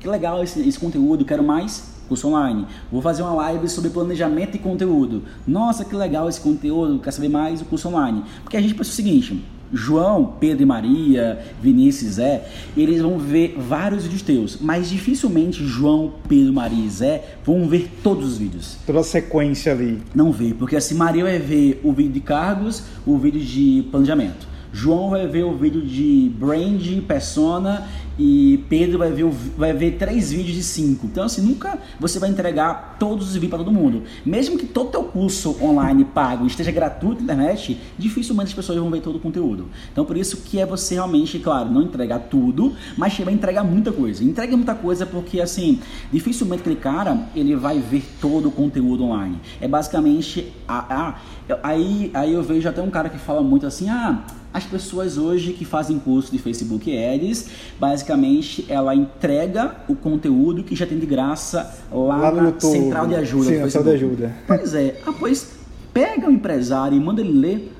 Que 0.00 0.08
legal 0.08 0.42
esse, 0.42 0.60
esse 0.68 0.78
conteúdo, 0.78 1.24
quero 1.24 1.44
mais 1.44 1.94
curso 2.08 2.28
online. 2.28 2.66
Vou 2.90 3.00
fazer 3.00 3.22
uma 3.22 3.32
live 3.34 3.68
sobre 3.68 3.90
planejamento 3.90 4.52
de 4.52 4.58
conteúdo. 4.58 5.22
Nossa, 5.46 5.84
que 5.84 5.94
legal 5.94 6.28
esse 6.28 6.40
conteúdo, 6.40 6.98
quer 6.98 7.12
saber 7.12 7.28
mais 7.28 7.60
o 7.60 7.64
curso 7.64 7.88
online. 7.88 8.24
Porque 8.42 8.56
a 8.56 8.60
gente 8.60 8.74
pensa 8.74 8.90
o 8.90 8.92
seguinte, 8.92 9.42
João, 9.72 10.34
Pedro 10.40 10.64
e 10.64 10.66
Maria, 10.66 11.38
Vinícius 11.62 12.10
e 12.10 12.14
Zé, 12.14 12.48
eles 12.76 13.00
vão 13.00 13.16
ver 13.16 13.56
vários 13.56 14.02
vídeos 14.02 14.22
teus, 14.22 14.58
mas 14.60 14.90
dificilmente 14.90 15.64
João, 15.64 16.14
Pedro, 16.28 16.52
Maria 16.52 16.84
e 16.84 16.90
Zé 16.90 17.36
vão 17.44 17.68
ver 17.68 17.88
todos 18.02 18.32
os 18.32 18.36
vídeos. 18.36 18.76
Toda 18.84 18.98
a 18.98 19.04
sequência 19.04 19.72
ali. 19.72 20.02
Não 20.12 20.32
vê, 20.32 20.52
porque 20.52 20.74
assim, 20.74 20.96
Maria 20.96 21.22
vai 21.22 21.38
ver 21.38 21.80
o 21.84 21.92
vídeo 21.92 22.12
de 22.12 22.20
cargos, 22.20 22.82
o 23.06 23.16
vídeo 23.16 23.40
de 23.40 23.86
planejamento. 23.90 24.53
João 24.74 25.10
vai 25.10 25.24
ver 25.28 25.44
o 25.44 25.56
vídeo 25.56 25.80
de 25.80 26.32
brand, 26.36 26.82
persona 27.06 27.86
e 28.18 28.64
Pedro 28.68 28.98
vai 28.98 29.12
ver, 29.12 29.24
vai 29.56 29.72
ver 29.72 29.92
três 29.92 30.32
vídeos 30.32 30.56
de 30.56 30.64
cinco. 30.64 31.06
Então, 31.06 31.24
assim, 31.24 31.40
nunca 31.42 31.78
você 31.98 32.18
vai 32.18 32.28
entregar 32.28 32.96
todos 32.98 33.28
os 33.28 33.34
vídeos 33.34 33.50
para 33.50 33.58
todo 33.60 33.70
mundo. 33.70 34.02
Mesmo 34.26 34.58
que 34.58 34.66
todo 34.66 34.90
teu 34.90 35.04
curso 35.04 35.56
online 35.62 36.04
pago 36.04 36.44
esteja 36.44 36.72
gratuito 36.72 37.22
na 37.22 37.34
internet, 37.34 37.80
dificilmente 37.96 38.48
as 38.48 38.54
pessoas 38.54 38.76
vão 38.76 38.90
ver 38.90 39.00
todo 39.00 39.14
o 39.16 39.20
conteúdo. 39.20 39.68
Então, 39.92 40.04
por 40.04 40.16
isso 40.16 40.38
que 40.38 40.58
é 40.58 40.66
você 40.66 40.94
realmente, 40.94 41.38
claro, 41.38 41.70
não 41.70 41.82
entregar 41.82 42.18
tudo, 42.18 42.74
mas 42.96 43.16
vai 43.16 43.32
entregar 43.32 43.62
muita 43.62 43.92
coisa. 43.92 44.24
Entrega 44.24 44.56
muita 44.56 44.74
coisa 44.74 45.06
porque, 45.06 45.40
assim, 45.40 45.78
dificilmente 46.12 46.62
aquele 46.62 46.76
cara, 46.76 47.28
ele 47.36 47.54
vai 47.54 47.78
ver 47.78 48.04
todo 48.20 48.48
o 48.48 48.50
conteúdo 48.50 49.04
online. 49.04 49.38
É 49.60 49.68
basicamente, 49.68 50.52
a, 50.66 50.78
a, 50.96 51.14
aí, 51.62 52.10
aí 52.12 52.32
eu 52.32 52.42
vejo 52.42 52.68
até 52.68 52.82
um 52.82 52.90
cara 52.90 53.08
que 53.08 53.18
fala 53.18 53.40
muito 53.40 53.68
assim, 53.68 53.88
ah 53.88 54.24
as 54.54 54.64
pessoas 54.64 55.18
hoje 55.18 55.52
que 55.52 55.64
fazem 55.64 55.98
curso 55.98 56.30
de 56.30 56.38
Facebook 56.38 56.96
Ads, 56.96 57.48
basicamente 57.78 58.64
ela 58.68 58.94
entrega 58.94 59.74
o 59.88 59.96
conteúdo 59.96 60.62
que 60.62 60.76
já 60.76 60.86
tem 60.86 60.96
de 60.96 61.06
graça 61.06 61.76
lá, 61.90 62.30
lá 62.30 62.30
na 62.30 62.60
central 62.60 63.08
de 63.08 63.16
ajuda. 63.16 63.50
Sim, 63.50 63.64
central 63.64 63.82
de 63.82 63.90
ajuda. 63.90 64.36
Pois 64.46 64.72
é, 64.74 65.00
ah, 65.04 65.12
pois 65.18 65.50
pega 65.92 66.28
o 66.28 66.30
empresário 66.30 66.96
e 66.96 67.00
manda 67.00 67.20
ele 67.20 67.32
ler 67.32 67.72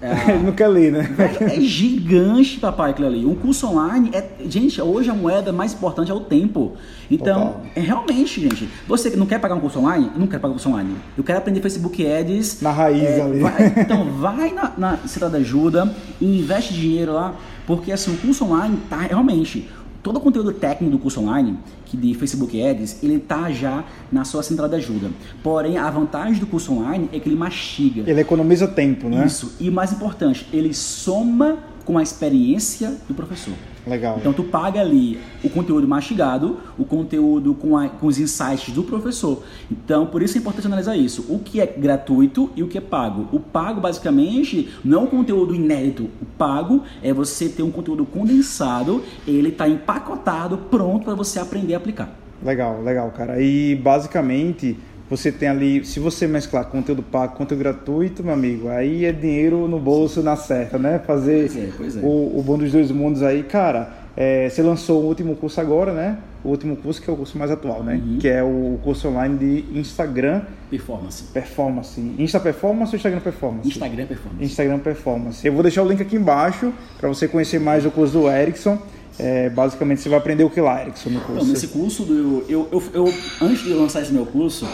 É, 0.00 0.38
não 0.38 0.52
quer 0.52 0.68
ler, 0.68 0.90
né? 0.92 1.08
É, 1.42 1.56
é 1.56 1.60
gigante, 1.60 2.58
papai, 2.58 2.90
aquilo 2.90 3.06
ali. 3.06 3.26
Um 3.26 3.34
curso 3.34 3.66
online 3.66 4.10
é. 4.12 4.30
Gente, 4.48 4.80
hoje 4.80 5.10
a 5.10 5.14
moeda 5.14 5.52
mais 5.52 5.74
importante 5.74 6.10
é 6.10 6.14
o 6.14 6.20
tempo. 6.20 6.72
Então, 7.10 7.56
é 7.76 7.80
realmente, 7.80 8.40
gente. 8.40 8.68
Você 8.88 9.10
não 9.14 9.26
quer 9.26 9.38
pagar 9.38 9.54
um 9.54 9.60
curso 9.60 9.78
online, 9.78 10.10
eu 10.14 10.20
não 10.20 10.26
quero 10.26 10.40
pagar 10.40 10.52
um 10.52 10.54
curso 10.54 10.70
online. 10.70 10.96
Eu 11.16 11.22
quero 11.22 11.38
aprender 11.38 11.60
Facebook 11.60 12.04
Ads. 12.06 12.62
Na 12.62 12.72
raiz 12.72 13.02
é, 13.02 13.20
ali. 13.20 13.40
Vai, 13.40 13.66
então, 13.76 14.04
vai 14.12 14.52
na, 14.52 14.72
na 14.76 14.96
Cidade 15.06 15.36
Ajuda 15.36 15.94
e 16.20 16.40
investe 16.40 16.72
dinheiro 16.72 17.12
lá, 17.12 17.34
porque 17.66 17.92
assim, 17.92 18.14
o 18.14 18.16
curso 18.16 18.44
online 18.44 18.78
tá 18.88 18.98
realmente 18.98 19.68
todo 20.02 20.16
o 20.16 20.20
conteúdo 20.20 20.52
técnico 20.52 20.96
do 20.96 20.98
curso 20.98 21.20
online, 21.20 21.58
que 21.86 21.96
de 21.96 22.14
Facebook 22.14 22.60
Ads, 22.60 23.02
ele 23.02 23.18
tá 23.18 23.50
já 23.50 23.84
na 24.10 24.24
sua 24.24 24.42
central 24.42 24.68
de 24.68 24.76
ajuda. 24.76 25.10
Porém, 25.42 25.78
a 25.78 25.88
vantagem 25.90 26.40
do 26.40 26.46
curso 26.46 26.72
online 26.72 27.08
é 27.12 27.20
que 27.20 27.28
ele 27.28 27.36
mastiga. 27.36 28.02
Ele 28.10 28.20
economiza 28.20 28.66
tempo, 28.66 29.08
né? 29.08 29.24
Isso. 29.26 29.54
E 29.60 29.68
o 29.68 29.72
mais 29.72 29.92
importante, 29.92 30.46
ele 30.52 30.74
soma 30.74 31.58
com 31.84 31.98
a 31.98 32.02
experiência 32.02 32.96
do 33.08 33.14
professor. 33.14 33.54
Legal. 33.86 34.16
Então 34.18 34.32
tu 34.32 34.44
paga 34.44 34.80
ali 34.80 35.18
o 35.42 35.50
conteúdo 35.50 35.88
mastigado, 35.88 36.58
o 36.78 36.84
conteúdo 36.84 37.54
com, 37.54 37.76
a, 37.76 37.88
com 37.88 38.06
os 38.06 38.18
insights 38.18 38.72
do 38.72 38.82
professor. 38.84 39.42
Então 39.70 40.06
por 40.06 40.22
isso 40.22 40.38
é 40.38 40.40
importante 40.40 40.66
analisar 40.66 40.96
isso. 40.96 41.26
O 41.28 41.38
que 41.38 41.60
é 41.60 41.66
gratuito 41.66 42.50
e 42.54 42.62
o 42.62 42.68
que 42.68 42.78
é 42.78 42.80
pago. 42.80 43.28
O 43.32 43.40
pago 43.40 43.80
basicamente 43.80 44.72
não 44.84 45.00
é 45.00 45.02
um 45.04 45.06
conteúdo 45.06 45.54
inédito. 45.54 46.04
O 46.20 46.26
pago 46.38 46.82
é 47.02 47.12
você 47.12 47.48
ter 47.48 47.62
um 47.62 47.70
conteúdo 47.70 48.04
condensado, 48.04 49.02
ele 49.26 49.48
está 49.48 49.68
empacotado, 49.68 50.56
pronto 50.56 51.04
para 51.04 51.14
você 51.14 51.38
aprender 51.38 51.74
a 51.74 51.78
aplicar. 51.78 52.22
Legal, 52.44 52.82
legal, 52.82 53.10
cara. 53.12 53.40
E 53.40 53.76
basicamente 53.76 54.76
você 55.12 55.30
tem 55.30 55.46
ali, 55.46 55.84
se 55.84 56.00
você 56.00 56.26
mesclar 56.26 56.64
conteúdo 56.64 57.02
pago, 57.02 57.36
conteúdo 57.36 57.60
gratuito, 57.60 58.24
meu 58.24 58.32
amigo, 58.32 58.70
aí 58.70 59.04
é 59.04 59.12
dinheiro 59.12 59.68
no 59.68 59.78
bolso 59.78 60.22
na 60.22 60.36
certa, 60.36 60.78
né? 60.78 60.98
Fazer 61.06 61.50
pois 61.50 61.56
é, 61.56 61.68
pois 61.76 61.96
é. 61.98 62.00
O, 62.00 62.38
o 62.38 62.42
bom 62.42 62.56
dos 62.56 62.72
dois 62.72 62.90
mundos 62.90 63.22
aí, 63.22 63.42
cara. 63.42 64.00
É, 64.16 64.48
você 64.48 64.62
lançou 64.62 65.02
o 65.02 65.06
último 65.06 65.36
curso 65.36 65.60
agora, 65.60 65.92
né? 65.92 66.18
O 66.42 66.48
último 66.48 66.76
curso 66.76 67.00
que 67.00 67.10
é 67.10 67.12
o 67.12 67.16
curso 67.16 67.36
mais 67.36 67.50
atual, 67.50 67.82
né? 67.82 68.00
Uhum. 68.02 68.18
Que 68.18 68.28
é 68.28 68.42
o 68.42 68.78
curso 68.82 69.08
online 69.08 69.36
de 69.36 69.78
Instagram 69.78 70.42
Performance. 70.70 71.24
Performance. 71.24 72.14
Insta 72.18 72.40
Performance 72.40 72.92
ou 72.92 72.96
Instagram 72.96 73.20
Performance? 73.20 73.68
Instagram 73.68 74.06
Performance. 74.06 74.44
Instagram 74.44 74.78
Performance. 74.78 75.46
Eu 75.46 75.52
vou 75.52 75.62
deixar 75.62 75.82
o 75.82 75.88
link 75.88 76.00
aqui 76.00 76.16
embaixo 76.16 76.72
para 76.98 77.08
você 77.08 77.28
conhecer 77.28 77.60
mais 77.60 77.84
o 77.84 77.90
curso 77.90 78.14
do 78.14 78.30
Erickson. 78.30 78.78
É, 79.18 79.50
basicamente 79.50 80.00
você 80.00 80.08
vai 80.08 80.18
aprender 80.18 80.44
o 80.44 80.50
que 80.50 80.60
lá, 80.60 80.82
Erickson, 80.82 81.10
no 81.10 81.20
curso? 81.20 81.44
Não, 81.44 81.52
nesse 81.52 81.68
curso, 81.68 82.04
do, 82.04 82.44
eu, 82.48 82.68
eu, 82.72 82.82
eu, 82.94 83.14
antes 83.40 83.62
de 83.62 83.72
lançar 83.74 84.02
esse 84.02 84.12
meu 84.12 84.26
curso, 84.26 84.66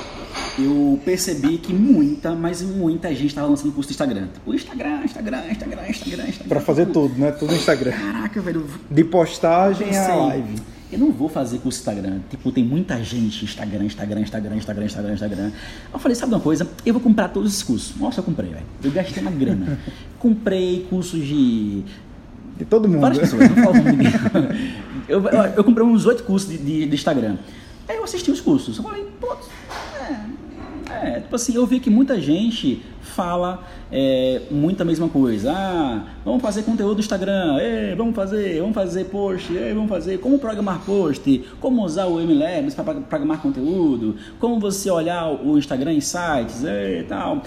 eu 0.58 0.98
percebi 1.04 1.58
que 1.58 1.72
muita, 1.72 2.34
mas 2.34 2.62
muita 2.62 3.08
gente 3.10 3.26
estava 3.26 3.48
lançando 3.48 3.72
curso 3.72 3.90
do 3.90 3.92
Instagram. 3.92 4.28
Tipo, 4.32 4.54
Instagram, 4.54 5.04
Instagram, 5.04 5.42
Instagram, 5.50 5.88
Instagram, 5.88 6.24
Instagram. 6.28 6.48
Pra 6.48 6.60
fazer 6.60 6.86
tudo, 6.86 7.18
né? 7.18 7.32
Tudo 7.32 7.52
no 7.52 7.56
Instagram. 7.56 7.92
Caraca, 7.92 8.40
velho. 8.40 8.66
De 8.90 9.04
postagem 9.04 9.96
a 9.96 10.14
live. 10.14 10.54
Eu 10.90 10.98
não 10.98 11.12
vou 11.12 11.28
fazer 11.28 11.58
curso 11.58 11.78
Instagram. 11.80 12.20
Tipo, 12.30 12.50
tem 12.50 12.64
muita 12.64 13.02
gente 13.04 13.44
Instagram, 13.44 13.84
Instagram, 13.84 14.20
Instagram, 14.20 14.56
Instagram, 14.56 14.84
Instagram, 14.84 15.12
Instagram. 15.12 15.50
Eu 15.92 15.98
falei, 15.98 16.14
sabe 16.14 16.32
uma 16.32 16.40
coisa? 16.40 16.66
Eu 16.84 16.94
vou 16.94 17.02
comprar 17.02 17.28
todos 17.28 17.52
esses 17.52 17.62
cursos. 17.62 17.94
Nossa, 17.96 18.20
eu 18.20 18.24
comprei, 18.24 18.50
velho. 18.50 18.64
Eu 18.82 18.90
gastei 18.90 19.22
uma 19.22 19.30
grana. 19.30 19.78
comprei 20.18 20.86
cursos 20.88 21.22
de 21.22 21.84
de 22.58 22.64
todo 22.64 22.88
mundo. 22.88 23.00
Várias 23.00 23.20
pessoas, 23.20 23.48
não 23.48 23.64
falo 23.64 23.74
ninguém. 23.76 24.12
Eu, 25.08 25.24
eu, 25.24 25.42
eu, 25.56 25.64
comprei 25.64 25.86
uns 25.86 26.04
oito 26.04 26.22
cursos 26.22 26.50
de, 26.50 26.58
de, 26.58 26.86
de, 26.86 26.94
Instagram. 26.94 27.38
Aí 27.88 27.96
eu 27.96 28.04
assisti 28.04 28.30
os 28.30 28.42
cursos. 28.42 28.76
Eu 28.76 28.84
falei, 28.84 29.06
pô, 29.18 29.34
é, 30.90 31.08
é, 31.08 31.20
tipo 31.20 31.34
assim, 31.34 31.54
eu 31.54 31.66
vi 31.66 31.80
que 31.80 31.88
muita 31.88 32.20
gente 32.20 32.82
fala 33.00 33.64
é, 33.90 34.42
muito 34.50 34.82
a 34.82 34.84
mesma 34.84 35.08
coisa. 35.08 35.50
Ah, 35.50 36.04
vamos 36.22 36.42
fazer 36.42 36.62
conteúdo 36.62 36.96
do 36.96 37.00
Instagram, 37.00 37.56
Ei, 37.58 37.94
vamos 37.94 38.14
fazer, 38.14 38.60
vamos 38.60 38.74
fazer 38.74 39.04
post, 39.06 39.50
Ei, 39.50 39.72
vamos 39.72 39.88
fazer 39.88 40.18
como 40.18 40.38
programar 40.38 40.80
post, 40.84 41.42
como 41.58 41.82
usar 41.82 42.04
o 42.04 42.20
MLabs 42.20 42.74
para 42.74 43.00
programar 43.00 43.40
conteúdo, 43.40 44.14
como 44.38 44.60
você 44.60 44.90
olhar 44.90 45.26
o 45.26 45.56
Instagram 45.56 45.94
em 45.94 46.02
sites 46.02 46.64
e 46.64 47.02
tal 47.08 47.42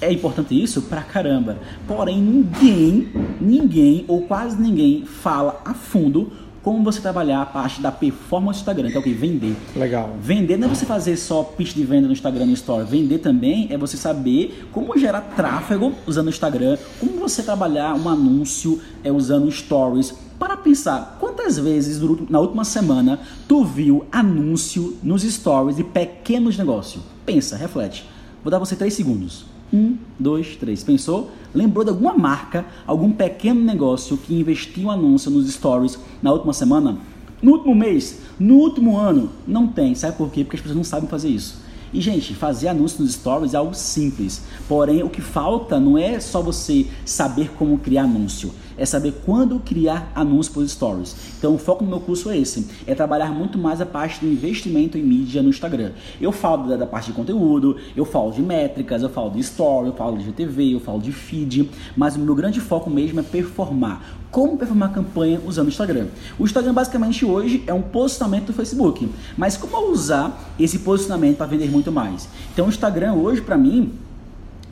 é 0.00 0.12
importante 0.12 0.60
isso 0.60 0.82
pra 0.82 1.02
caramba. 1.02 1.58
Porém, 1.86 2.20
ninguém, 2.20 3.08
ninguém 3.40 4.04
ou 4.08 4.22
quase 4.22 4.60
ninguém 4.60 5.04
fala 5.04 5.60
a 5.64 5.74
fundo 5.74 6.32
como 6.64 6.82
você 6.82 6.98
trabalhar 6.98 7.42
a 7.42 7.46
parte 7.46 7.82
da 7.82 7.92
performance 7.92 8.58
do 8.58 8.62
Instagram, 8.62 8.90
que 8.90 8.96
é 8.96 9.00
o 9.00 9.02
que? 9.02 9.12
Vender. 9.12 9.54
Legal. 9.76 10.16
Vender 10.18 10.56
não 10.56 10.66
é 10.66 10.74
você 10.74 10.86
fazer 10.86 11.14
só 11.18 11.42
pitch 11.42 11.74
de 11.74 11.84
venda 11.84 12.06
no 12.06 12.12
Instagram 12.14 12.46
no 12.46 12.54
Store. 12.54 12.86
Vender 12.86 13.18
também 13.18 13.68
é 13.70 13.76
você 13.76 13.98
saber 13.98 14.66
como 14.72 14.98
gerar 14.98 15.20
tráfego 15.36 15.92
usando 16.06 16.28
o 16.28 16.30
Instagram, 16.30 16.78
como 16.98 17.18
você 17.18 17.42
trabalhar 17.42 17.94
um 17.94 18.08
anúncio 18.08 18.80
é, 19.04 19.12
usando 19.12 19.50
stories. 19.52 20.14
Para 20.38 20.56
pensar, 20.56 21.18
quantas 21.20 21.58
vezes 21.58 22.00
na 22.30 22.40
última 22.40 22.64
semana 22.64 23.20
tu 23.46 23.62
viu 23.62 24.06
anúncio 24.10 24.96
nos 25.02 25.22
stories 25.22 25.76
de 25.76 25.84
pequenos 25.84 26.56
negócios? 26.56 27.04
Pensa, 27.26 27.56
reflete. 27.56 28.08
Vou 28.42 28.50
dar 28.50 28.58
você 28.58 28.74
três 28.74 28.94
segundos. 28.94 29.53
Um, 29.74 29.96
dois, 30.20 30.54
três. 30.54 30.84
Pensou? 30.84 31.32
Lembrou 31.52 31.82
de 31.82 31.90
alguma 31.90 32.16
marca, 32.16 32.64
algum 32.86 33.10
pequeno 33.10 33.60
negócio 33.60 34.16
que 34.16 34.32
investiu 34.32 34.84
um 34.84 34.90
anúncio 34.92 35.32
nos 35.32 35.52
stories 35.52 35.98
na 36.22 36.32
última 36.32 36.52
semana? 36.52 36.96
No 37.42 37.54
último 37.54 37.74
mês? 37.74 38.20
No 38.38 38.54
último 38.54 38.96
ano? 38.96 39.30
Não 39.44 39.66
tem. 39.66 39.92
Sabe 39.96 40.16
por 40.16 40.30
quê? 40.30 40.44
Porque 40.44 40.56
as 40.56 40.62
pessoas 40.62 40.76
não 40.76 40.84
sabem 40.84 41.08
fazer 41.08 41.28
isso. 41.28 41.64
E, 41.92 42.00
gente, 42.00 42.34
fazer 42.34 42.68
anúncio 42.68 43.02
nos 43.02 43.14
stories 43.14 43.52
é 43.52 43.56
algo 43.56 43.74
simples. 43.74 44.42
Porém, 44.68 45.02
o 45.02 45.10
que 45.10 45.20
falta 45.20 45.80
não 45.80 45.98
é 45.98 46.20
só 46.20 46.40
você 46.40 46.86
saber 47.04 47.50
como 47.58 47.78
criar 47.78 48.04
anúncio, 48.04 48.52
é 48.76 48.84
saber 48.84 49.14
quando 49.24 49.60
criar 49.60 50.10
anúncio 50.14 50.52
para 50.52 50.66
stories. 50.66 51.16
Então, 51.38 51.54
o 51.54 51.58
foco 51.58 51.84
do 51.84 51.90
meu 51.90 52.00
curso 52.00 52.30
é 52.30 52.38
esse: 52.38 52.68
é 52.86 52.94
trabalhar 52.94 53.30
muito 53.30 53.58
mais 53.58 53.80
a 53.80 53.86
parte 53.86 54.20
do 54.20 54.30
investimento 54.30 54.98
em 54.98 55.02
mídia 55.02 55.42
no 55.42 55.48
Instagram. 55.48 55.92
Eu 56.20 56.32
falo 56.32 56.68
da, 56.68 56.76
da 56.76 56.86
parte 56.86 57.06
de 57.06 57.12
conteúdo, 57.12 57.76
eu 57.96 58.04
falo 58.04 58.30
de 58.32 58.42
métricas, 58.42 59.02
eu 59.02 59.08
falo 59.08 59.30
de 59.30 59.40
story, 59.40 59.88
eu 59.88 59.94
falo 59.94 60.16
de 60.18 60.24
GTV, 60.24 60.74
eu 60.74 60.80
falo 60.80 61.00
de 61.00 61.12
feed, 61.12 61.70
mas 61.96 62.16
o 62.16 62.18
meu 62.18 62.34
grande 62.34 62.60
foco 62.60 62.90
mesmo 62.90 63.20
é 63.20 63.22
performar 63.22 64.24
como 64.34 64.58
performar 64.58 64.92
campanha 64.92 65.40
usando 65.46 65.66
o 65.66 65.68
Instagram. 65.68 66.08
O 66.36 66.44
Instagram 66.44 66.74
basicamente 66.74 67.24
hoje 67.24 67.62
é 67.68 67.72
um 67.72 67.80
posicionamento 67.80 68.46
do 68.46 68.52
Facebook, 68.52 69.08
mas 69.36 69.56
como 69.56 69.92
usar 69.92 70.52
esse 70.58 70.80
posicionamento 70.80 71.36
para 71.36 71.46
vender 71.46 71.70
muito 71.70 71.92
mais? 71.92 72.28
Então 72.52 72.66
o 72.66 72.68
Instagram 72.68 73.12
hoje 73.14 73.40
para 73.40 73.56
mim 73.56 73.92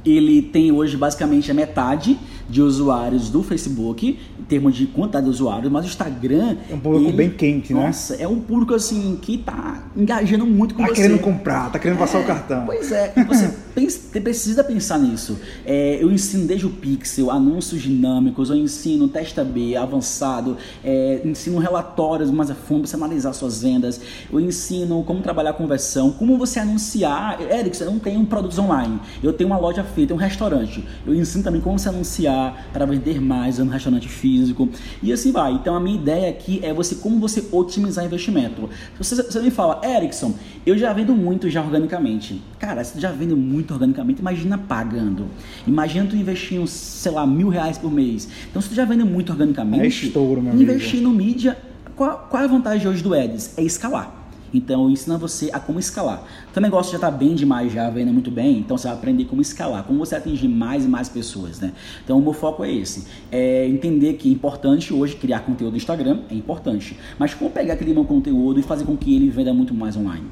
ele 0.05 0.43
tem 0.43 0.73
hoje 0.73 0.97
basicamente 0.97 1.49
a 1.49 1.55
metade 1.55 2.19
de 2.53 2.61
usuários 2.61 3.31
do 3.31 3.43
Facebook, 3.43 4.19
em 4.39 4.43
termos 4.43 4.77
de 4.77 4.87
quantidade 4.87 5.25
de 5.25 5.31
usuários, 5.31 5.73
mas 5.73 5.87
o 5.87 5.89
Instagram. 5.89 6.59
É 6.71 6.75
um 6.75 6.81
público 6.81 7.09
ele, 7.09 7.17
bem 7.17 7.31
quente, 7.31 7.73
né? 7.73 7.87
Nossa, 7.87 8.15
é 8.17 8.29
um 8.29 8.41
público 8.41 8.75
assim 8.75 9.19
que 9.21 9.39
tá 9.39 9.85
engajando 9.97 10.45
muito 10.45 10.75
com 10.75 10.83
tá 10.83 10.89
você. 10.89 10.95
Tá 10.95 11.03
querendo 11.03 11.21
comprar, 11.21 11.73
tá 11.73 11.79
querendo 11.79 11.97
é, 11.97 12.01
passar 12.01 12.21
o 12.21 12.25
cartão. 12.25 12.67
Pois 12.67 12.93
é, 12.93 13.15
você 13.27 13.51
pensa, 13.75 14.21
precisa 14.21 14.63
pensar 14.63 14.99
nisso. 14.99 15.39
É, 15.65 15.97
eu 15.99 16.13
ensino 16.13 16.47
desde 16.47 16.67
o 16.67 16.71
Pixel, 16.71 17.31
anúncios 17.31 17.81
dinâmicos, 17.81 18.51
eu 18.51 18.57
ensino 18.57 19.09
testa 19.09 19.43
B, 19.43 19.75
avançado, 19.75 20.59
é, 20.85 21.23
ensino 21.25 21.59
relatórios 21.59 22.31
mais 22.31 22.51
a 22.51 22.55
fundo, 22.55 22.87
você 22.87 22.97
analisar 22.97 23.33
suas 23.33 23.63
vendas, 23.63 23.99
eu 24.31 24.39
ensino 24.39 25.03
como 25.05 25.23
trabalhar 25.23 25.55
conversão, 25.55 26.11
como 26.11 26.37
você 26.37 26.61
anunciar. 26.61 27.41
Eric, 27.41 27.75
você 27.75 27.87
não 27.87 27.99
tem 27.99 28.19
um 28.19 28.27
produtos 28.27 28.59
online, 28.59 29.01
eu 29.23 29.33
tenho 29.33 29.49
uma 29.49 29.59
loja 29.59 29.83
feita, 29.83 30.13
um 30.13 30.19
restaurante. 30.19 30.85
Eu 31.07 31.15
ensino 31.15 31.43
também 31.43 31.63
como 31.63 31.79
você 31.79 31.89
anunciar 31.89 32.42
para 32.73 32.85
vender 32.87 33.21
mais 33.21 33.59
no 33.59 33.71
restaurante 33.71 34.09
físico 34.09 34.69
e 35.03 35.13
assim 35.13 35.33
vai. 35.33 35.53
Então 35.53 35.75
a 35.75 35.81
minha 35.81 35.97
ideia 35.97 36.31
aqui 36.31 36.61
é 36.63 36.73
você 36.73 36.97
como 36.97 37.19
você 37.19 37.47
otimizar 37.53 38.05
investimento. 38.05 38.69
Você, 38.99 39.17
você 39.17 39.41
me 39.41 39.51
fala, 39.51 39.81
Erickson, 39.85 40.35
eu 40.65 40.77
já 40.77 40.93
vendo 40.93 41.15
muito 41.15 41.49
já 41.51 41.63
organicamente. 41.63 42.41
Cara, 42.59 42.83
se 42.85 42.95
tu 42.95 43.01
já 43.01 43.11
vende 43.11 43.35
muito 43.35 43.73
organicamente, 43.73 44.21
imagina 44.21 44.57
pagando. 44.59 45.27
Imagina 45.67 46.07
tu 46.07 46.17
investir, 46.17 46.67
sei 46.67 47.13
lá, 47.13 47.27
mil 47.27 47.49
reais 47.49 47.79
por 47.79 47.91
mês. 47.91 48.29
Então 48.51 48.61
se 48.63 48.69
tu 48.69 48.75
já 48.75 48.85
vende 48.85 49.05
muito 49.05 49.31
organicamente, 49.31 49.85
é 49.85 49.87
estouro, 49.87 50.43
meu 50.43 50.55
investir 50.55 51.01
amigo. 51.01 51.11
no 51.11 51.15
mídia, 51.15 51.59
qual, 51.97 52.27
qual 52.31 52.43
é 52.43 52.47
a 52.47 52.49
vantagem 52.49 52.89
hoje 52.89 53.03
do 53.03 53.15
Eds? 53.15 53.55
É 53.57 53.63
escalar. 53.63 54.22
Então, 54.53 54.85
eu 54.85 54.91
ensino 54.91 55.19
você 55.19 55.51
a 55.53 55.59
como 55.59 55.79
escalar. 55.79 56.25
O 56.49 56.53
teu 56.53 56.63
negócio 56.63 56.93
já 56.93 56.99
está 56.99 57.11
bem 57.11 57.35
demais, 57.35 57.73
já 57.73 57.89
vendo 57.91 58.13
muito 58.13 58.31
bem, 58.31 58.59
então 58.59 58.77
você 58.77 58.89
vai 58.89 58.97
aprender 58.97 59.25
como 59.25 59.41
escalar, 59.41 59.85
como 59.85 59.99
você 59.99 60.17
atingir 60.17 60.49
mais 60.49 60.85
e 60.85 60.89
mais 60.89 61.09
pessoas, 61.09 61.61
né? 61.61 61.73
Então, 62.05 62.19
o 62.19 62.23
meu 62.23 62.33
foco 62.33 62.65
é 62.65 62.73
esse. 62.73 63.07
É 63.31 63.67
entender 63.67 64.15
que 64.15 64.29
é 64.29 64.33
importante 64.33 64.93
hoje 64.93 65.17
criar 65.17 65.41
conteúdo 65.41 65.73
no 65.73 65.77
Instagram, 65.77 66.21
é 66.31 66.35
importante. 66.35 66.97
Mas 67.19 67.35
como 67.35 67.51
pegar 67.51 67.75
aquele 67.75 67.93
meu 67.93 68.05
conteúdo 68.05 68.61
e 68.61 68.63
fazer 68.63 68.85
com 68.85 68.97
que 68.97 69.15
ele 69.15 69.29
venda 69.31 69.53
muito 69.55 69.75
mais 69.75 69.97
online? 69.97 70.27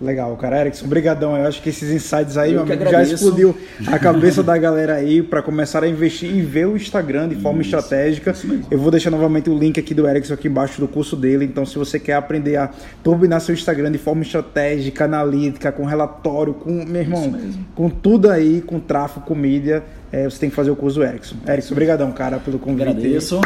Legal, 0.00 0.36
cara. 0.36 0.60
Erickson, 0.60 0.86
brigadão. 0.86 1.36
Eu 1.36 1.46
acho 1.46 1.62
que 1.62 1.70
esses 1.70 1.90
insights 1.90 2.36
aí, 2.36 2.56
amigo, 2.56 2.90
já 2.90 3.02
explodiu 3.02 3.56
a 3.86 3.98
cabeça 3.98 4.42
da 4.42 4.56
galera 4.58 4.94
aí 4.94 5.22
para 5.22 5.40
começar 5.40 5.82
a 5.82 5.88
investir 5.88 6.34
e 6.34 6.42
ver 6.42 6.66
o 6.66 6.76
Instagram 6.76 7.28
de 7.28 7.34
isso, 7.34 7.42
forma 7.42 7.62
estratégica. 7.62 8.34
Eu 8.70 8.78
vou 8.78 8.90
deixar 8.90 9.10
novamente 9.10 9.48
o 9.48 9.58
link 9.58 9.80
aqui 9.80 9.94
do 9.94 10.06
Erickson 10.06 10.34
aqui 10.34 10.48
embaixo 10.48 10.80
do 10.80 10.86
curso 10.86 11.16
dele. 11.16 11.46
Então, 11.46 11.64
se 11.64 11.78
você 11.78 11.98
quer 11.98 12.14
aprender 12.14 12.56
a 12.56 12.70
turbinar 13.02 13.40
seu 13.40 13.54
Instagram 13.54 13.90
de 13.90 13.98
forma 13.98 14.22
estratégica, 14.22 15.06
analítica, 15.06 15.72
com 15.72 15.84
relatório, 15.86 16.52
com, 16.52 16.84
meu 16.84 17.00
irmão, 17.00 17.34
com 17.74 17.88
tudo 17.88 18.30
aí, 18.30 18.60
com 18.60 18.78
tráfego, 18.78 19.24
com 19.24 19.34
mídia, 19.34 19.82
é, 20.12 20.24
você 20.24 20.38
tem 20.38 20.50
que 20.50 20.56
fazer 20.56 20.70
o 20.70 20.76
curso 20.76 20.98
do 20.98 21.04
Erickson. 21.04 21.36
Erickson, 21.48 21.74
brigadão, 21.74 22.12
cara, 22.12 22.38
pelo 22.38 22.58
convite. 22.58 22.82
Agradeço. 22.82 23.40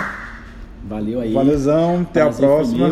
Valeu 0.88 1.20
aí. 1.20 1.32
Valeuzão, 1.32 2.00
até 2.02 2.22
a 2.22 2.30
próxima. 2.30 2.90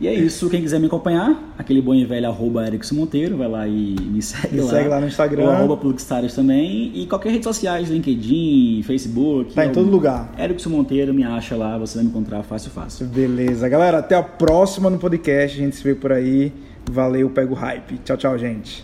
E 0.00 0.08
é 0.08 0.14
isso, 0.14 0.48
quem 0.48 0.62
quiser 0.62 0.80
me 0.80 0.86
acompanhar, 0.86 1.52
aquele 1.58 1.82
bom 1.82 1.94
e 1.94 2.06
velho 2.06 2.26
arroba 2.26 2.66
Erickson 2.66 2.94
Monteiro, 2.94 3.36
vai 3.36 3.48
lá 3.48 3.68
e 3.68 3.96
me 4.00 4.22
segue 4.22 4.54
me 4.54 4.62
lá. 4.62 4.70
segue 4.70 4.88
lá 4.88 4.98
no 4.98 5.06
Instagram. 5.06 5.42
Ou 5.42 5.50
arroba 5.50 5.76
Plugstars 5.76 6.34
também. 6.34 6.90
E 6.94 7.04
qualquer 7.06 7.32
rede 7.32 7.44
sociais, 7.44 7.90
LinkedIn, 7.90 8.82
Facebook. 8.86 9.52
Tá 9.52 9.66
em 9.66 9.72
todo 9.72 9.90
lugar. 9.90 10.32
Erickson 10.38 10.70
Monteiro, 10.70 11.12
me 11.12 11.22
acha 11.22 11.54
lá, 11.54 11.76
você 11.76 11.96
vai 11.96 12.04
me 12.04 12.10
encontrar 12.10 12.42
fácil, 12.42 12.70
fácil. 12.70 13.06
Beleza. 13.08 13.68
Galera, 13.68 13.98
até 13.98 14.14
a 14.14 14.22
próxima 14.22 14.88
no 14.88 14.98
podcast. 14.98 15.60
A 15.60 15.64
gente 15.64 15.76
se 15.76 15.84
vê 15.84 15.94
por 15.94 16.12
aí. 16.12 16.50
Valeu, 16.90 17.28
pega 17.28 17.52
o 17.52 17.54
hype. 17.54 17.98
Tchau, 18.02 18.16
tchau, 18.16 18.38
gente. 18.38 18.82